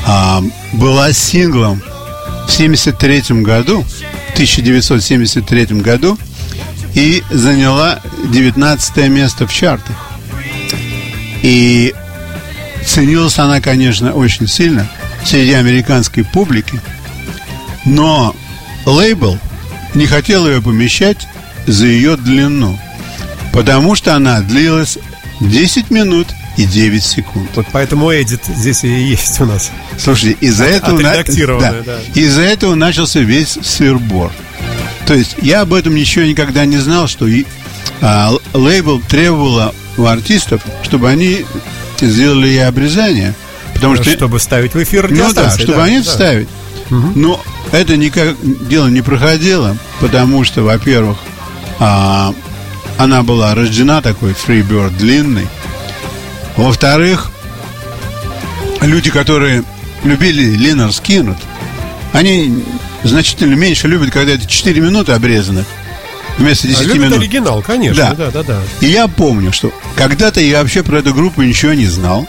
а, 0.08 0.42
была 0.74 1.14
синглом 1.14 1.82
в 2.48 2.52
73 2.52 3.42
году, 3.44 3.86
1973 4.34 5.66
году, 5.82 6.18
и 6.96 7.24
заняла 7.30 8.00
19 8.32 8.98
место 9.10 9.48
в 9.48 9.54
чартах. 9.54 9.96
И 11.42 11.94
ценилась 12.86 13.38
она, 13.39 13.62
конечно, 13.62 14.13
очень 14.13 14.48
сильно 14.48 14.88
среди 15.26 15.54
американской 15.54 16.24
публики, 16.24 16.80
но 17.86 18.36
лейбл 18.86 19.38
не 19.94 20.06
хотел 20.06 20.48
ее 20.48 20.62
помещать 20.62 21.28
за 21.67 21.86
ее 21.86 22.17
длину, 22.17 22.80
потому 23.52 23.95
что 23.95 24.15
она 24.15 24.41
длилась 24.41 24.97
10 25.39 25.91
минут 25.91 26.28
и 26.58 26.65
9 26.65 27.04
секунд. 27.04 27.49
Вот 27.56 27.65
поэтому 27.71 28.12
эдит 28.12 28.45
здесь 28.45 28.84
и 28.84 28.88
есть 28.88 29.39
у 29.41 29.45
нас. 29.45 29.71
Слушайте, 29.97 30.38
из-за 30.41 30.65
этого, 30.65 30.99
на... 30.99 31.13
да, 31.13 31.76
да. 31.86 31.99
из-за 32.13 32.41
этого 32.41 32.76
начался 32.76 33.19
весь 33.19 33.58
сырбор. 33.62 34.32
То 35.06 35.13
есть 35.13 35.36
я 35.41 35.62
об 35.62 35.73
этом 35.73 35.95
ничего 35.95 36.26
никогда 36.26 36.65
не 36.65 36.78
знал, 36.78 37.08
что 37.08 37.28
и, 37.28 37.45
а, 38.02 38.32
лейбл 38.54 39.02
требовала 39.02 39.73
у 39.97 40.06
артистов, 40.06 40.62
чтобы 40.84 41.10
они 41.10 41.45
сделали 41.99 42.47
ей 42.47 42.65
обрезание. 42.65 43.34
Потому 43.73 43.95
что... 43.95 44.10
Чтобы 44.10 44.39
ставить 44.39 44.73
в 44.73 44.84
эфир 44.84 45.12
Ну 45.12 45.34
да, 45.34 45.49
чтобы 45.52 45.76
да, 45.76 45.84
они 45.86 45.97
да. 45.97 46.04
вставить. 46.04 46.47
Угу. 46.89 47.12
Но 47.15 47.43
это 47.71 47.97
никак 47.97 48.36
дело 48.67 48.88
не 48.88 49.02
проходило, 49.02 49.78
потому 49.99 50.43
что, 50.43 50.62
во-первых, 50.62 51.17
а, 51.80 52.34
она 52.98 53.24
была 53.24 53.56
рождена 53.56 54.02
такой 54.02 54.32
Freebird 54.32 54.98
длинный. 54.98 55.48
Во-вторых, 56.56 57.32
люди, 58.82 59.10
которые 59.10 59.64
любили 60.04 60.56
Ленар 60.56 60.92
Скиннет, 60.92 61.38
они 62.12 62.64
значительно 63.04 63.56
меньше 63.56 63.88
любят, 63.88 64.12
когда 64.12 64.34
это 64.34 64.46
4 64.46 64.80
минуты 64.82 65.14
обрезаны 65.14 65.66
вместо 66.38 66.68
10 66.68 66.90
а 66.90 66.94
минут. 66.98 67.20
оригинал, 67.20 67.62
конечно, 67.62 68.16
да. 68.18 68.32
да, 68.32 68.32
да, 68.32 68.44
да. 68.44 68.60
И 68.82 68.88
я 68.88 69.08
помню, 69.08 69.52
что 69.52 69.72
когда-то 69.96 70.40
я 70.40 70.62
вообще 70.62 70.84
про 70.84 71.00
эту 71.00 71.14
группу 71.14 71.42
ничего 71.42 71.74
не 71.74 71.88
знал, 71.88 72.28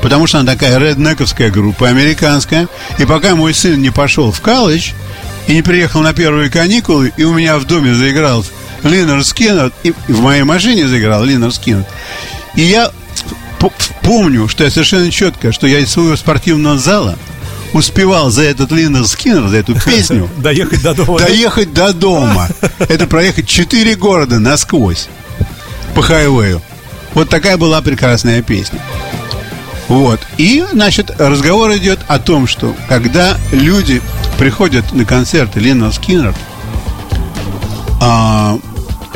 потому 0.00 0.26
что 0.26 0.38
она 0.38 0.52
такая 0.52 0.78
реднековская 0.78 1.50
группа, 1.50 1.88
американская. 1.88 2.68
И 2.98 3.04
пока 3.04 3.34
мой 3.34 3.54
сын 3.54 3.80
не 3.80 3.90
пошел 3.90 4.32
в 4.32 4.40
колледж 4.40 4.92
и 5.46 5.54
не 5.54 5.62
приехал 5.62 6.00
на 6.00 6.12
первые 6.12 6.50
каникулы, 6.50 7.12
и 7.16 7.24
у 7.24 7.34
меня 7.34 7.58
в 7.58 7.64
доме 7.64 7.94
заиграл 7.94 8.44
Lynyrd 8.84 9.24
Skynyrd, 9.24 9.72
и 9.82 9.92
в 10.08 10.20
моей 10.20 10.42
машине 10.42 10.88
заиграл 10.88 11.24
Lynyrd 11.24 11.52
Skynyrd. 11.52 11.84
И 12.54 12.62
я 12.62 12.90
помню, 14.02 14.48
что 14.48 14.64
я 14.64 14.70
совершенно 14.70 15.10
четко, 15.10 15.52
что 15.52 15.66
я 15.66 15.78
из 15.78 15.90
своего 15.90 16.16
спортивного 16.16 16.78
зала 16.78 17.16
успевал 17.72 18.30
за 18.30 18.42
этот 18.42 18.70
Lynyrd 18.72 19.06
Skynyrd, 19.06 19.48
за 19.48 19.58
эту 19.58 19.74
песню 19.80 20.28
доехать 20.38 20.82
до 20.82 20.94
дома. 20.94 21.18
Доехать 21.18 21.72
до 21.72 21.92
дома. 21.92 22.48
Это 22.78 23.06
проехать 23.06 23.48
четыре 23.48 23.94
города 23.94 24.38
насквозь 24.38 25.08
по 25.94 26.02
хайвею. 26.02 26.60
Вот 27.14 27.28
такая 27.28 27.56
была 27.56 27.80
прекрасная 27.82 28.42
песня. 28.42 28.80
Вот. 29.88 30.20
И, 30.38 30.64
значит, 30.72 31.10
разговор 31.18 31.76
идет 31.76 32.00
о 32.08 32.18
том, 32.18 32.46
что 32.46 32.74
когда 32.88 33.36
люди 33.50 34.00
приходят 34.38 34.92
на 34.92 35.04
концерты 35.04 35.60
Lynyrd 35.60 35.92
Skynyrd, 35.92 36.34
а, 38.00 38.58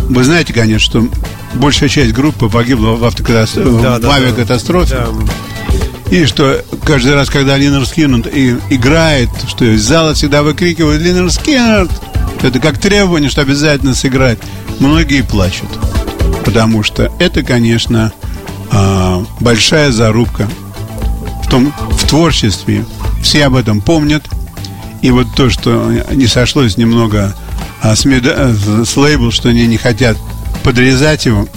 вы 0.08 0.24
знаете, 0.24 0.52
конечно, 0.52 0.78
что 0.78 1.08
большая 1.54 1.88
часть 1.88 2.12
группы 2.12 2.48
погибла 2.48 2.92
в, 2.92 3.04
автокатастрофе, 3.04 3.82
да, 3.82 3.96
в 3.96 4.00
да, 4.00 4.14
авиакатастрофе. 4.14 4.94
Да. 4.96 5.06
И 6.10 6.24
что 6.26 6.62
каждый 6.84 7.14
раз, 7.14 7.28
когда 7.28 7.56
Lynyrd 7.56 7.84
Skynyrd 7.84 8.28
и, 8.28 8.56
играет, 8.70 9.28
что 9.48 9.64
из 9.64 9.82
зала 9.82 10.14
всегда 10.14 10.42
выкрикивают 10.42 11.02
Lynyrd 11.02 11.30
Skynyrd, 11.30 11.88
это 12.42 12.60
как 12.60 12.78
требование, 12.78 13.28
что 13.28 13.40
обязательно 13.40 13.94
сыграть. 13.94 14.38
Многие 14.78 15.22
плачут. 15.22 15.68
Потому 16.44 16.82
что 16.82 17.10
это, 17.18 17.42
конечно, 17.42 18.12
а, 18.70 19.24
большая 19.40 19.90
зарубка 19.90 20.48
в 21.44 21.50
том 21.50 21.72
в 21.90 22.06
творчестве. 22.06 22.84
Все 23.22 23.46
об 23.46 23.56
этом 23.56 23.80
помнят. 23.80 24.24
И 25.02 25.10
вот 25.10 25.26
то, 25.34 25.50
что 25.50 25.90
не 26.12 26.26
сошлось 26.26 26.76
немного 26.76 27.34
с, 27.82 28.04
меда, 28.04 28.52
с 28.84 28.96
лейбл, 28.96 29.30
что 29.30 29.48
они 29.48 29.66
не 29.66 29.76
хотят 29.76 30.16
подрезать 30.62 31.26
его, 31.26 31.48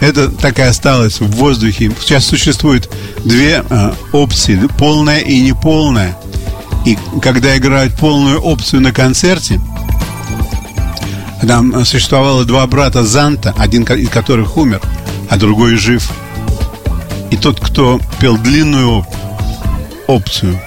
это 0.00 0.30
так 0.30 0.58
и 0.58 0.62
осталось 0.62 1.20
в 1.20 1.30
воздухе. 1.32 1.90
Сейчас 2.00 2.26
существует 2.26 2.90
две 3.24 3.64
а, 3.70 3.94
опции, 4.12 4.60
полная 4.78 5.20
и 5.20 5.40
неполная. 5.40 6.16
И 6.84 6.98
когда 7.22 7.56
играют 7.56 7.94
полную 7.94 8.40
опцию 8.40 8.82
на 8.82 8.92
концерте, 8.92 9.60
там 11.46 11.84
существовало 11.84 12.44
два 12.44 12.66
брата 12.66 13.04
Занта, 13.04 13.54
один 13.56 13.82
из 13.84 14.08
которых 14.08 14.56
умер, 14.56 14.80
а 15.30 15.36
другой 15.36 15.76
жив. 15.76 16.10
И 17.30 17.36
тот, 17.36 17.60
кто 17.60 18.00
пел 18.20 18.36
длинную 18.36 19.06
опцию, 20.06 20.60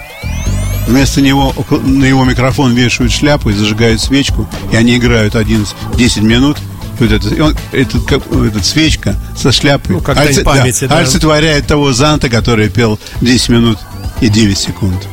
Вместо 0.90 1.22
него 1.22 1.54
на 1.84 2.06
его 2.06 2.26
микрофон 2.26 2.74
вешают 2.74 3.12
шляпу 3.12 3.52
и 3.52 3.54
зажигают 3.54 4.02
свечку, 4.02 4.48
и 4.72 4.76
они 4.76 4.98
играют 4.98 5.36
11, 5.36 5.76
10 5.96 6.24
минут, 6.24 6.58
вот 7.00 7.12
это, 7.12 7.44
он, 7.44 7.56
этот, 7.72 8.06
как, 8.06 8.24
этот 8.32 8.66
свечка 8.66 9.16
со 9.38 9.52
шляпой 9.52 9.98
ну, 9.98 10.04
Альце, 10.16 10.44
памяти, 10.44 10.86
да, 10.86 10.96
да. 10.96 10.98
олицетворяет 10.98 11.68
того 11.68 11.94
Занта, 11.94 12.28
который 12.28 12.70
пел 12.70 13.00
10 13.22 13.50
минут 13.50 13.78
и 14.20 14.30
9 14.30 14.58
секунд. 14.58 15.08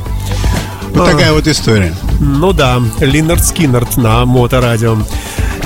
Вот 0.95 1.07
а, 1.07 1.11
такая 1.11 1.31
вот 1.31 1.47
история. 1.47 1.93
Ну 2.19 2.53
да, 2.53 2.81
Линард 2.99 3.45
Скиннерт 3.45 3.97
на 3.97 4.25
моторадио. 4.25 4.97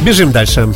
Бежим 0.02 0.34
дальше. 0.34 0.74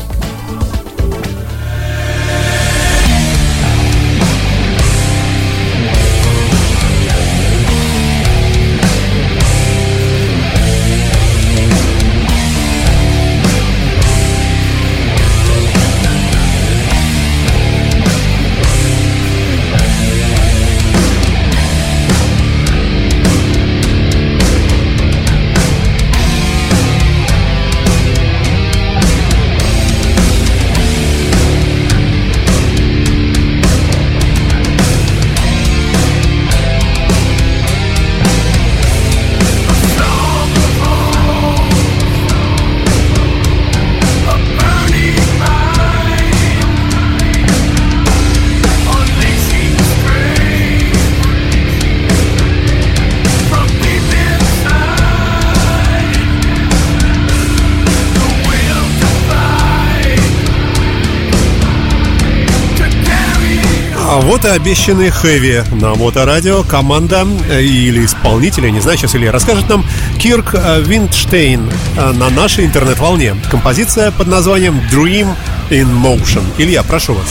Вот 64.07 64.45
и 64.45 64.49
обещанный 64.49 65.09
хэви 65.09 65.63
на 65.71 65.95
моторадио 65.95 66.63
команда 66.63 67.27
э, 67.49 67.61
или 67.61 68.05
исполнитель, 68.05 68.65
я 68.65 68.71
не 68.71 68.79
знаю, 68.79 68.97
сейчас 68.97 69.15
Илья 69.15 69.31
расскажет 69.31 69.67
нам, 69.67 69.83
Кирк 70.19 70.53
э, 70.53 70.81
Виндштейн 70.81 71.69
э, 71.97 72.11
на 72.11 72.29
нашей 72.29 72.65
интернет-волне. 72.65 73.35
Композиция 73.49 74.11
под 74.11 74.27
названием 74.27 74.79
Dream 74.91 75.27
in 75.71 75.87
Motion. 76.01 76.43
Илья, 76.59 76.83
прошу 76.83 77.13
вас. 77.15 77.27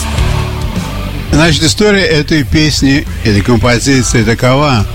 Значит, 1.31 1.63
история 1.63 2.03
этой 2.03 2.43
песни, 2.43 3.07
этой 3.23 3.41
композиции 3.41 4.23
такова, 4.23 4.85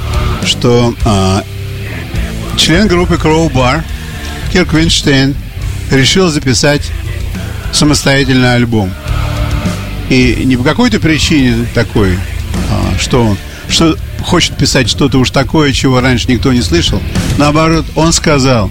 что 0.44 0.94
э, 1.04 1.42
член 2.56 2.88
группы 2.88 3.14
Crowbar 3.14 3.82
Кирк 4.52 4.74
Винштейн 4.74 5.34
решил 5.90 6.28
записать 6.28 6.82
самостоятельный 7.72 8.54
альбом. 8.54 8.90
И 10.10 10.42
не 10.44 10.56
по 10.56 10.64
какой-то 10.64 11.00
причине 11.00 11.66
такой, 11.74 12.18
а, 12.70 12.98
что 12.98 13.24
он 13.24 13.38
что 13.70 13.96
хочет 14.22 14.56
писать 14.56 14.90
что-то 14.90 15.18
уж 15.18 15.30
такое, 15.30 15.72
чего 15.72 16.00
раньше 16.00 16.28
никто 16.28 16.52
не 16.52 16.60
слышал. 16.60 17.00
Наоборот, 17.38 17.86
он 17.94 18.12
сказал, 18.12 18.70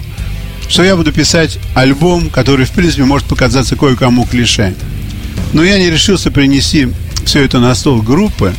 что 0.68 0.84
я 0.84 0.94
буду 0.94 1.12
писать 1.12 1.58
альбом, 1.74 2.28
который, 2.28 2.66
в 2.66 2.70
принципе, 2.70 3.04
может 3.04 3.26
показаться 3.26 3.76
кое-кому 3.76 4.26
клише. 4.26 4.74
Но 5.52 5.64
я 5.64 5.78
не 5.78 5.90
решился 5.90 6.30
принести 6.30 6.88
все 7.24 7.42
это 7.42 7.58
на 7.58 7.74
стол 7.74 8.02
группы, 8.02 8.54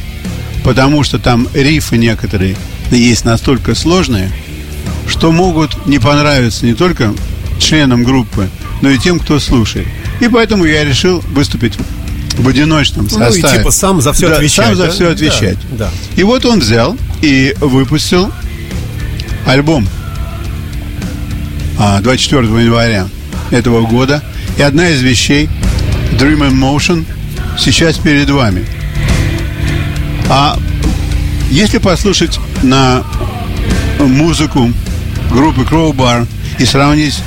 потому 0.63 1.03
что 1.03 1.19
там 1.19 1.47
рифы 1.53 1.97
некоторые 1.97 2.55
есть 2.89 3.23
настолько 3.23 3.75
сложные, 3.75 4.29
что 5.07 5.31
могут 5.31 5.85
не 5.85 5.99
понравиться 5.99 6.65
не 6.65 6.73
только 6.73 7.13
членам 7.59 8.03
группы, 8.03 8.49
но 8.81 8.89
и 8.89 8.97
тем, 8.97 9.19
кто 9.19 9.39
слушает. 9.39 9.87
И 10.19 10.27
поэтому 10.27 10.65
я 10.65 10.83
решил 10.83 11.19
выступить 11.29 11.73
в 12.41 12.47
одиночном 12.47 13.09
составе. 13.09 13.41
Ну 13.41 13.47
и 13.47 13.57
типа 13.57 13.71
сам 13.71 14.01
за 14.01 14.13
все 14.13 14.29
да, 14.29 14.35
отвечать. 14.35 14.65
Сам 14.65 14.75
за 14.75 14.85
да? 14.85 14.91
все 14.91 15.09
отвечать. 15.11 15.57
Да, 15.71 15.85
да. 15.85 15.89
И 16.15 16.23
вот 16.23 16.45
он 16.45 16.59
взял 16.59 16.97
и 17.21 17.55
выпустил 17.59 18.31
альбом 19.45 19.87
24 21.77 22.41
а, 22.41 22.59
января 22.59 23.07
этого 23.51 23.85
года. 23.85 24.23
И 24.57 24.61
одна 24.61 24.89
из 24.89 25.01
вещей 25.01 25.49
Dream 26.13 26.39
in 26.49 26.53
Motion 26.53 27.05
сейчас 27.57 27.97
перед 27.97 28.29
вами. 28.29 28.65
А 30.29 30.57
если 31.49 31.77
послушать 31.77 32.39
на 32.63 33.03
музыку 33.99 34.71
группы 35.31 35.61
Crowbar 35.61 36.27
и 36.59 36.65
сравнить 36.65 37.19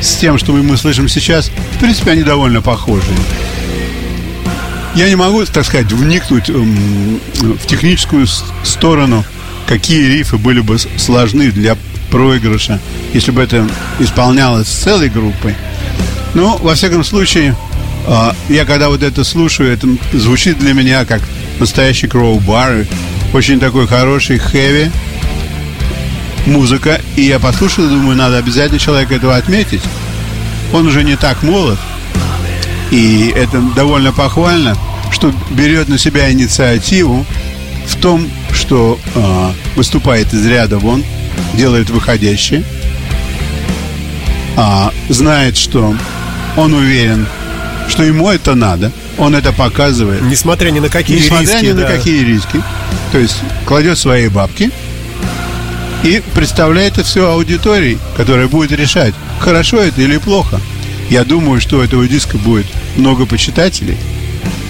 с 0.00 0.16
тем, 0.16 0.38
что 0.38 0.52
мы 0.52 0.76
слышим 0.76 1.08
сейчас, 1.08 1.50
в 1.76 1.78
принципе, 1.78 2.12
они 2.12 2.22
довольно 2.22 2.62
похожи. 2.62 3.02
Я 4.94 5.08
не 5.08 5.16
могу, 5.16 5.44
так 5.44 5.64
сказать, 5.64 5.90
вникнуть 5.92 6.50
эм, 6.50 7.20
в 7.40 7.66
техническую 7.66 8.26
сторону, 8.64 9.24
какие 9.66 10.06
рифы 10.06 10.36
были 10.36 10.60
бы 10.60 10.78
сложны 10.78 11.52
для 11.52 11.76
проигрыша, 12.10 12.80
если 13.14 13.30
бы 13.30 13.40
это 13.40 13.68
исполнялось 14.00 14.66
целой 14.66 15.08
группой. 15.08 15.54
Но, 16.34 16.56
во 16.56 16.74
всяком 16.74 17.04
случае, 17.04 17.56
э, 18.06 18.30
я 18.48 18.64
когда 18.64 18.88
вот 18.88 19.02
это 19.02 19.22
слушаю, 19.22 19.72
это 19.72 19.88
звучит 20.12 20.58
для 20.58 20.72
меня 20.72 21.04
как 21.04 21.22
настоящий 21.60 22.08
кроу-бар, 22.08 22.86
очень 23.32 23.60
такой 23.60 23.86
хороший 23.86 24.38
хэви 24.38 24.90
музыка. 26.46 27.00
И 27.16 27.22
я 27.22 27.38
послушал, 27.38 27.88
думаю, 27.88 28.16
надо 28.16 28.38
обязательно 28.38 28.80
человека 28.80 29.14
этого 29.14 29.36
отметить. 29.36 29.82
Он 30.72 30.86
уже 30.86 31.04
не 31.04 31.16
так 31.16 31.42
молод, 31.42 31.78
и 32.90 33.32
это 33.34 33.60
довольно 33.60 34.12
похвально, 34.12 34.76
что 35.10 35.32
берет 35.50 35.88
на 35.88 35.98
себя 35.98 36.30
инициативу 36.30 37.24
в 37.86 37.96
том, 37.96 38.28
что 38.52 38.98
э, 39.14 39.50
выступает 39.76 40.32
из 40.32 40.46
ряда 40.46 40.78
вон, 40.78 41.04
делает 41.54 41.90
выходящее, 41.90 42.64
а, 44.56 44.92
знает, 45.08 45.56
что 45.56 45.94
он 46.56 46.74
уверен, 46.74 47.26
что 47.88 48.02
ему 48.02 48.30
это 48.30 48.54
надо, 48.54 48.92
он 49.18 49.34
это 49.34 49.52
показывает. 49.52 50.22
Несмотря 50.22 50.70
ни 50.70 50.80
на 50.80 50.88
какие 50.88 51.18
Несмотря 51.18 51.54
риски. 51.54 51.66
Ни 51.66 51.72
да. 51.72 51.82
на 51.82 51.86
какие 51.86 52.24
риски. 52.24 52.62
То 53.12 53.18
есть 53.18 53.36
кладет 53.66 53.98
свои 53.98 54.28
бабки 54.28 54.70
и 56.02 56.22
представляет 56.34 56.94
это 56.94 57.04
все 57.04 57.30
аудитории, 57.30 57.98
которая 58.16 58.48
будет 58.48 58.72
решать, 58.72 59.14
хорошо 59.38 59.78
это 59.78 60.00
или 60.02 60.18
плохо. 60.18 60.60
Я 61.08 61.24
думаю, 61.24 61.60
что 61.60 61.78
у 61.78 61.82
этого 61.82 62.06
диска 62.06 62.38
будет 62.38 62.66
много 62.96 63.26
почитателей, 63.26 63.96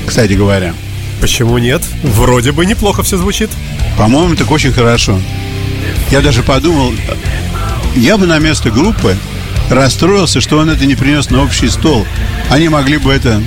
кстати 0.07 0.33
говоря. 0.35 0.75
Почему 1.21 1.59
нет? 1.59 1.83
Вроде 2.03 2.53
бы 2.53 2.65
неплохо 2.65 3.03
все 3.03 3.19
звучит. 3.19 3.51
По-моему, 3.99 4.37
так 4.37 4.51
очень 4.51 4.73
хорошо. 4.73 5.21
Я 6.11 6.23
даже 6.23 6.43
подумал, 6.43 6.93
я 7.95 8.17
бы 8.17 8.27
на 8.27 8.39
место 8.39 8.71
группы 8.71 9.17
расстроился, 9.69 10.41
что 10.41 10.59
он 10.59 10.71
это 10.71 10.87
не 10.87 10.95
принес 10.95 11.31
на 11.31 11.43
общий 11.43 11.69
стол. 11.69 12.07
Они 12.49 12.69
могли 12.69 12.97
бы 12.97 13.13
это 13.13 13.43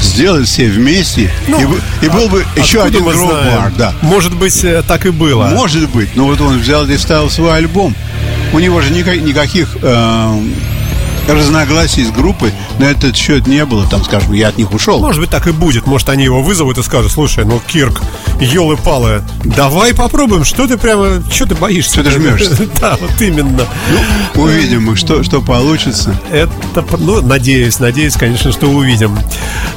сделать 0.00 0.48
все 0.48 0.68
вместе, 0.68 1.30
ну, 1.46 1.60
и, 2.00 2.06
и 2.06 2.08
был 2.08 2.28
бы 2.28 2.44
а, 2.44 2.58
еще 2.58 2.82
один 2.82 3.04
гроу-бар. 3.04 3.72
Да. 3.76 3.94
Может 4.02 4.34
быть, 4.34 4.64
э, 4.64 4.82
так 4.86 5.06
и 5.06 5.10
было. 5.10 5.46
Может 5.46 5.88
быть. 5.90 6.16
Но 6.16 6.26
вот 6.26 6.40
он 6.40 6.58
взял 6.58 6.88
и 6.88 6.96
вставил 6.96 7.30
свой 7.30 7.56
альбом. 7.56 7.94
У 8.52 8.58
него 8.58 8.80
же 8.80 8.90
никаких 8.90 9.76
э, 9.80 10.40
разногласий 11.28 12.04
с 12.04 12.10
группой 12.10 12.52
на 12.78 12.84
этот 12.84 13.16
счет 13.16 13.46
не 13.46 13.64
было. 13.64 13.86
Там, 13.86 14.04
скажем, 14.04 14.32
я 14.32 14.48
от 14.48 14.58
них 14.58 14.72
ушел. 14.72 15.00
Может 15.00 15.20
быть, 15.20 15.30
так 15.30 15.46
и 15.46 15.52
будет. 15.52 15.86
Может, 15.86 16.08
они 16.08 16.24
его 16.24 16.42
вызовут 16.42 16.78
и 16.78 16.82
скажут, 16.82 17.12
слушай, 17.12 17.44
ну, 17.44 17.60
Кирк, 17.66 18.02
елы-палы, 18.40 19.22
давай 19.44 19.94
попробуем. 19.94 20.44
Что 20.44 20.66
ты 20.66 20.76
прямо, 20.76 21.22
что 21.30 21.46
ты 21.46 21.54
боишься? 21.54 21.94
Что 21.94 22.04
ты 22.04 22.10
жмешься? 22.10 22.68
Да, 22.80 22.96
вот 23.00 23.20
именно. 23.20 23.64
Ну, 24.34 24.42
увидим 24.42 24.84
мы, 24.84 24.96
что, 24.96 25.22
что 25.22 25.40
получится. 25.40 26.18
Это, 26.32 26.50
ну, 26.98 27.20
надеюсь, 27.20 27.78
надеюсь, 27.78 28.14
конечно, 28.14 28.50
что 28.50 28.66
увидим. 28.68 29.16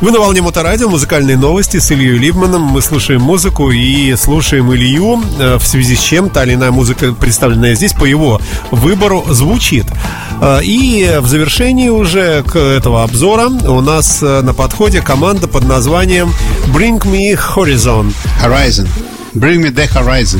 Вы 0.02 0.12
на 0.12 0.20
волне 0.20 0.42
Моторадио, 0.42 0.90
музыкальные 0.90 1.38
новости 1.38 1.78
с 1.78 1.92
Ильей 1.92 2.18
Либманом. 2.18 2.62
Мы 2.64 2.82
слушаем 2.82 3.22
музыку 3.22 3.70
и 3.70 4.16
слушаем 4.16 4.74
Илью, 4.74 5.22
э, 5.40 5.58
в 5.58 5.68
связи 5.68 5.96
с 5.96 6.02
чем 6.02 6.30
та 6.30 6.44
или 6.44 6.56
иная 6.56 6.72
музыка, 6.72 7.14
представленная 7.14 7.76
здесь, 7.76 7.94
по 7.94 8.06
его 8.06 8.42
выбору, 8.72 9.26
звучит. 9.30 9.86
Э, 10.42 10.62
и 10.64 11.18
в 11.20 11.28
завершении 11.36 11.90
уже 11.90 12.44
к 12.44 12.56
этого 12.56 13.04
обзора 13.04 13.48
у 13.48 13.82
нас 13.82 14.24
э, 14.24 14.42
на 14.42 14.54
подходе 14.54 15.02
команда 15.02 15.50
под 15.50 15.66
названием 15.68 16.34
Bring 16.68 17.02
Me 17.02 17.36
Horizon. 17.36 18.14
Horizon. 18.42 18.88
Bring 19.34 19.62
Me 19.62 19.70
the 19.70 19.86
Horizon. 19.86 20.40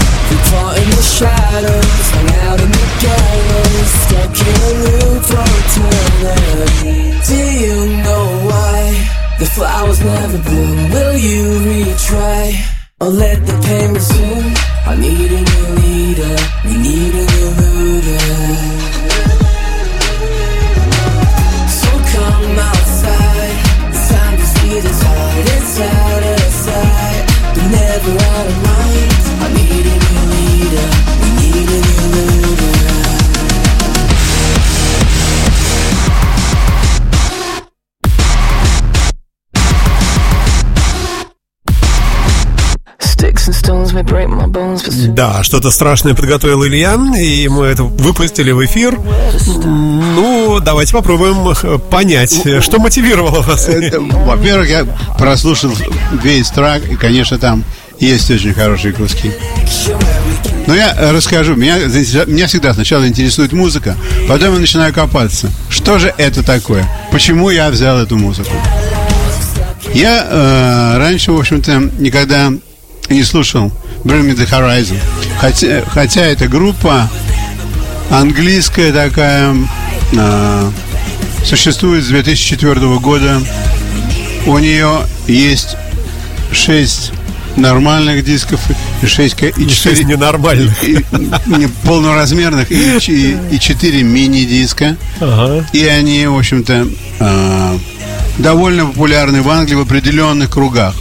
We 0.31 0.37
in 0.81 0.89
the 0.89 1.05
shadows, 1.17 2.05
hung 2.15 2.31
out 2.47 2.59
in 2.65 2.71
the 2.79 2.89
stuck 4.03 4.33
in 4.47 4.57
a 4.67 5.43
eternity. 5.61 6.99
Do 7.29 7.41
you 7.63 7.77
know 8.05 8.25
why 8.47 8.77
the 9.39 9.47
flowers 9.55 9.99
never 9.99 10.39
bloom? 10.47 10.77
Will 10.95 11.17
you 11.29 11.43
retry 11.67 12.43
or 13.01 13.09
let 13.09 13.45
the 13.45 13.55
pain 13.67 13.93
resume? 13.93 14.53
I 14.91 14.95
need 14.95 15.31
a 15.39 15.41
new 15.51 15.67
leader, 15.81 16.35
we 16.65 16.73
need 16.87 17.13
a 17.13 17.25
new. 17.35 19.00
Да, 45.09 45.43
что-то 45.43 45.71
страшное 45.71 46.13
подготовил 46.13 46.65
Илья, 46.65 46.97
и 47.17 47.47
мы 47.47 47.65
это 47.65 47.83
выпустили 47.83 48.51
в 48.51 48.63
эфир. 48.65 48.99
Ну, 49.65 50.59
давайте 50.59 50.93
попробуем 50.93 51.47
э, 51.49 51.77
понять, 51.77 52.41
что 52.61 52.79
мотивировало 52.79 53.41
вас. 53.41 53.67
Во-первых, 53.67 54.69
я 54.69 54.85
прослушал 55.17 55.71
весь 56.23 56.49
трак, 56.49 56.83
и, 56.89 56.95
конечно, 56.95 57.37
там 57.37 57.63
есть 57.99 58.29
очень 58.31 58.53
хорошие 58.53 58.93
куски. 58.93 59.31
Но 60.67 60.75
я 60.75 60.95
расскажу. 61.11 61.55
Меня, 61.55 61.77
меня 61.77 62.47
всегда 62.47 62.73
сначала 62.73 63.07
интересует 63.07 63.53
музыка, 63.53 63.95
потом 64.27 64.53
я 64.53 64.59
начинаю 64.59 64.93
копаться. 64.93 65.51
Что 65.69 65.99
же 65.99 66.13
это 66.17 66.43
такое? 66.43 66.87
Почему 67.11 67.49
я 67.49 67.69
взял 67.69 67.97
эту 67.99 68.17
музыку? 68.17 68.51
Я 69.93 70.25
э, 70.29 70.97
раньше, 70.97 71.31
в 71.31 71.39
общем-то, 71.39 71.91
никогда 71.99 72.53
не 73.09 73.23
слушал 73.23 73.71
Bring 74.03 74.29
Me 74.29 74.35
The 74.35 74.47
Horizon. 74.49 74.97
Хотя, 75.39 75.83
хотя 75.85 76.21
эта 76.21 76.47
группа 76.47 77.09
английская 78.09 78.93
такая, 78.93 79.55
э, 80.13 80.71
существует 81.43 82.03
с 82.03 82.07
2004 82.07 82.99
года. 82.99 83.41
У 84.45 84.57
нее 84.57 85.01
есть 85.27 85.75
шесть 86.51 87.11
нормальных 87.57 88.23
дисков 88.23 88.59
и 89.01 89.05
6, 89.05 89.35
и 89.57 89.67
4 89.67 90.03
ненормальных. 90.03 90.83
И, 90.83 91.03
полноразмерных 91.85 92.71
и, 92.71 92.97
и, 92.97 93.37
и 93.51 93.59
4 93.59 94.03
мини-диска. 94.03 94.97
Ага. 95.19 95.65
И 95.73 95.85
они, 95.85 96.25
в 96.27 96.37
общем-то, 96.37 96.87
э, 97.19 97.77
довольно 98.37 98.85
популярны 98.85 99.41
в 99.41 99.49
Англии 99.49 99.75
в 99.75 99.81
определенных 99.81 100.49
кругах. 100.49 100.95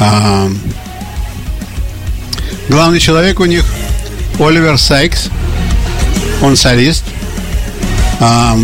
А, 0.00 0.48
Главный 2.68 3.00
человек 3.00 3.40
у 3.40 3.46
них 3.46 3.64
Оливер 4.38 4.76
Сайкс. 4.78 5.30
Он 6.42 6.54
солист. 6.54 7.04
А, 8.20 8.58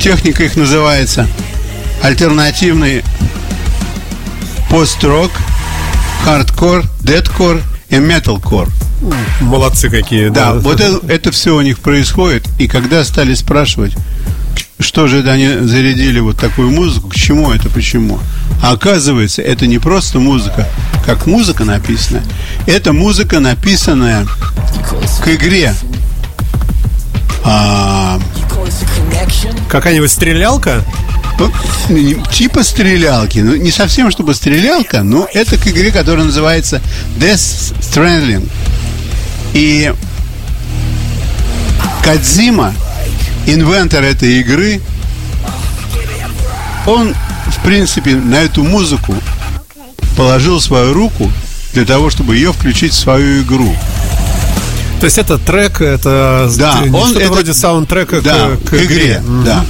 техника 0.00 0.44
их 0.44 0.56
называется 0.56 1.28
альтернативный 2.02 3.04
пост-рок, 4.70 5.30
хардкор, 6.26 6.82
дедкор 7.02 7.62
и 7.88 7.98
металкор. 7.98 8.68
Молодцы 9.40 9.88
какие. 9.88 10.28
Да, 10.28 10.54
да. 10.54 10.58
вот 10.58 10.80
это, 10.80 11.00
это 11.06 11.30
все 11.30 11.54
у 11.54 11.60
них 11.60 11.78
происходит. 11.78 12.42
И 12.58 12.66
когда 12.66 13.04
стали 13.04 13.32
спрашивать, 13.34 13.94
что 14.80 15.06
же 15.06 15.20
это 15.20 15.30
они 15.30 15.46
зарядили 15.68 16.18
вот 16.18 16.36
такую 16.36 16.70
музыку, 16.70 17.10
к 17.10 17.14
чему 17.14 17.52
это, 17.52 17.70
почему? 17.70 18.18
А 18.60 18.72
оказывается, 18.72 19.40
это 19.40 19.68
не 19.68 19.78
просто 19.78 20.18
музыка, 20.18 20.68
как 21.04 21.26
музыка 21.26 21.64
написана. 21.64 22.22
Это 22.66 22.92
музыка, 22.92 23.38
написанная 23.38 24.26
к 25.22 25.28
игре. 25.28 25.74
А... 27.44 28.18
Какая-нибудь 29.70 30.10
стрелялка? 30.10 30.82
Ну, 31.38 31.52
типа 32.32 32.62
стрелялки. 32.62 33.40
Ну, 33.40 33.56
не 33.56 33.70
совсем, 33.70 34.10
чтобы 34.10 34.34
стрелялка, 34.34 35.02
но 35.02 35.28
это 35.32 35.56
к 35.56 35.66
игре, 35.68 35.90
которая 35.90 36.24
называется 36.24 36.80
Death 37.18 37.74
Stranding. 37.80 38.48
И 39.52 39.92
Кадзима 42.02 42.74
инвентор 43.46 44.02
этой 44.02 44.40
игры, 44.40 44.80
он, 46.86 47.14
в 47.46 47.62
принципе, 47.64 48.14
на 48.14 48.36
эту 48.36 48.62
музыку 48.62 49.14
положил 50.16 50.60
свою 50.60 50.94
руку 50.94 51.30
для 51.74 51.84
того, 51.84 52.10
чтобы 52.10 52.36
ее 52.36 52.52
включить 52.52 52.92
в 52.92 52.98
свою 52.98 53.42
игру. 53.42 53.74
То 55.00 55.04
есть 55.04 55.18
это 55.18 55.36
трек, 55.38 55.80
это 55.82 56.50
да, 56.56 56.82
он 56.92 57.14
это 57.14 57.28
вроде 57.30 57.52
саундтрека 57.52 58.22
да, 58.22 58.56
к, 58.64 58.70
к 58.70 58.74
игре. 58.74 58.84
игре 58.84 59.22
да. 59.44 59.64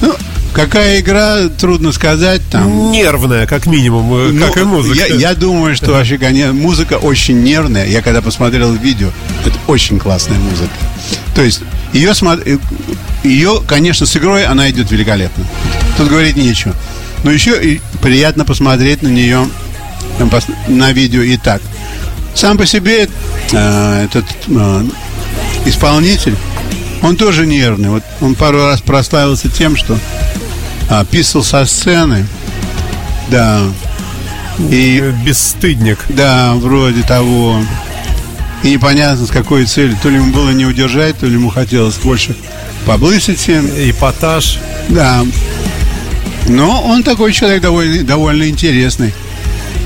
Ну, 0.00 0.14
какая 0.52 1.00
игра, 1.00 1.48
трудно 1.48 1.92
сказать. 1.92 2.42
Там. 2.50 2.92
Нервная, 2.92 3.46
как 3.46 3.66
минимум, 3.66 4.12
э, 4.14 4.30
ну, 4.32 4.46
как 4.46 4.58
и 4.58 4.64
музыка. 4.64 4.96
Я, 4.96 5.06
я 5.06 5.34
думаю, 5.34 5.76
что 5.76 5.92
вообще 5.92 6.18
музыка 6.52 6.94
очень 6.94 7.42
нервная. 7.42 7.86
Я 7.86 8.02
когда 8.02 8.22
посмотрел 8.22 8.72
видео, 8.74 9.10
это 9.44 9.56
очень 9.66 9.98
классная 9.98 10.38
музыка. 10.38 10.70
То 11.34 11.42
есть 11.42 11.60
ее, 11.92 12.12
э, 12.12 12.58
ее, 13.24 13.62
конечно, 13.66 14.06
с 14.06 14.16
игрой 14.16 14.44
она 14.44 14.70
идет 14.70 14.90
великолепно. 14.90 15.44
Тут 15.96 16.08
говорить 16.08 16.36
нечего. 16.36 16.74
Но 17.24 17.30
еще 17.30 17.60
и 17.62 17.80
приятно 18.00 18.44
посмотреть 18.44 19.02
на 19.02 19.08
нее 19.08 19.46
на 20.68 20.92
видео 20.92 21.22
и 21.22 21.36
так. 21.36 21.60
Сам 22.34 22.56
по 22.56 22.66
себе 22.66 23.08
э, 23.52 24.04
этот 24.04 24.24
э, 24.48 24.84
исполнитель, 25.66 26.36
он 27.02 27.16
тоже 27.16 27.46
нервный. 27.46 27.90
Вот 27.90 28.02
он 28.20 28.34
пару 28.34 28.58
раз 28.58 28.80
прославился 28.80 29.48
тем, 29.48 29.76
что 29.76 29.98
э, 30.90 31.04
писал 31.10 31.42
со 31.42 31.64
сцены. 31.64 32.26
Да. 33.30 33.60
И 34.70 35.12
бесстыдник. 35.24 35.98
Да, 36.08 36.54
вроде 36.54 37.02
того. 37.02 37.60
И 38.62 38.72
непонятно 38.72 39.26
с 39.26 39.30
какой 39.30 39.66
целью. 39.66 39.96
То 40.02 40.08
ли 40.08 40.16
ему 40.16 40.32
было 40.32 40.50
не 40.50 40.66
удержать, 40.66 41.18
то 41.18 41.26
ли 41.26 41.34
ему 41.34 41.50
хотелось 41.50 41.96
больше 41.96 42.34
publicity. 42.86 43.90
Эпатаж. 43.90 44.58
Да. 44.88 45.24
Но 46.48 46.82
он 46.82 47.02
такой 47.02 47.32
человек 47.32 47.62
довольно, 47.62 48.02
довольно 48.02 48.48
интересный. 48.48 49.12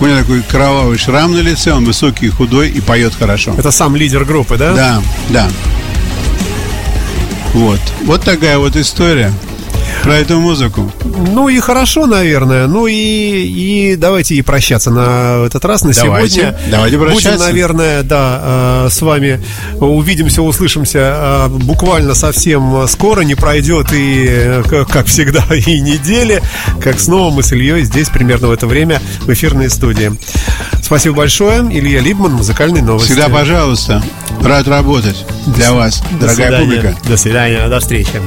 У 0.00 0.06
него 0.06 0.18
такой 0.18 0.42
кровавый 0.42 0.98
шрам 0.98 1.32
на 1.32 1.40
лице, 1.40 1.72
он 1.72 1.84
высокий, 1.84 2.28
худой 2.28 2.70
и 2.70 2.80
поет 2.80 3.12
хорошо. 3.14 3.54
Это 3.56 3.70
сам 3.70 3.94
лидер 3.94 4.24
группы, 4.24 4.56
да? 4.56 4.72
Да, 4.72 5.02
да. 5.28 5.48
Вот. 7.52 7.80
Вот 8.04 8.22
такая 8.22 8.58
вот 8.58 8.76
история 8.76 9.32
про 10.02 10.16
эту 10.16 10.40
музыку. 10.40 10.90
Ну 11.16 11.48
и 11.48 11.58
хорошо, 11.60 12.06
наверное. 12.06 12.66
Ну 12.66 12.86
и, 12.86 12.94
и 12.94 13.96
давайте 13.96 14.34
и 14.34 14.42
прощаться 14.42 14.90
на 14.90 15.44
этот 15.46 15.64
раз, 15.64 15.84
на 15.84 15.92
давайте, 15.92 16.34
сегодня. 16.34 16.58
Давайте 16.70 16.98
прощаться. 16.98 17.30
Будем, 17.30 17.40
наверное, 17.40 18.02
да, 18.02 18.84
э, 18.86 18.88
с 18.90 19.00
вами 19.02 19.42
увидимся, 19.78 20.42
услышимся 20.42 20.98
э, 20.98 21.48
буквально 21.48 22.14
совсем 22.14 22.86
скоро. 22.88 23.22
Не 23.22 23.34
пройдет 23.34 23.88
и, 23.92 24.62
как 24.88 25.06
всегда, 25.06 25.44
и 25.54 25.80
недели, 25.80 26.42
как 26.80 27.00
снова 27.00 27.32
мы 27.32 27.42
с 27.42 27.52
Ильей 27.52 27.82
здесь 27.84 28.08
примерно 28.08 28.48
в 28.48 28.52
это 28.52 28.66
время 28.66 29.00
в 29.20 29.32
эфирной 29.32 29.70
студии. 29.70 30.12
Спасибо 30.82 31.16
большое. 31.16 31.60
Илья 31.70 32.00
Либман, 32.00 32.32
музыкальные 32.32 32.82
новости. 32.82 33.12
Всегда, 33.12 33.28
пожалуйста. 33.28 34.02
Рад 34.42 34.66
работать 34.66 35.24
для 35.46 35.72
вас, 35.72 36.02
дорогая 36.20 36.34
свидания. 36.34 36.64
публика. 36.64 36.96
До 37.08 37.16
свидания, 37.16 37.68
до 37.68 37.80
встречи. 37.80 38.20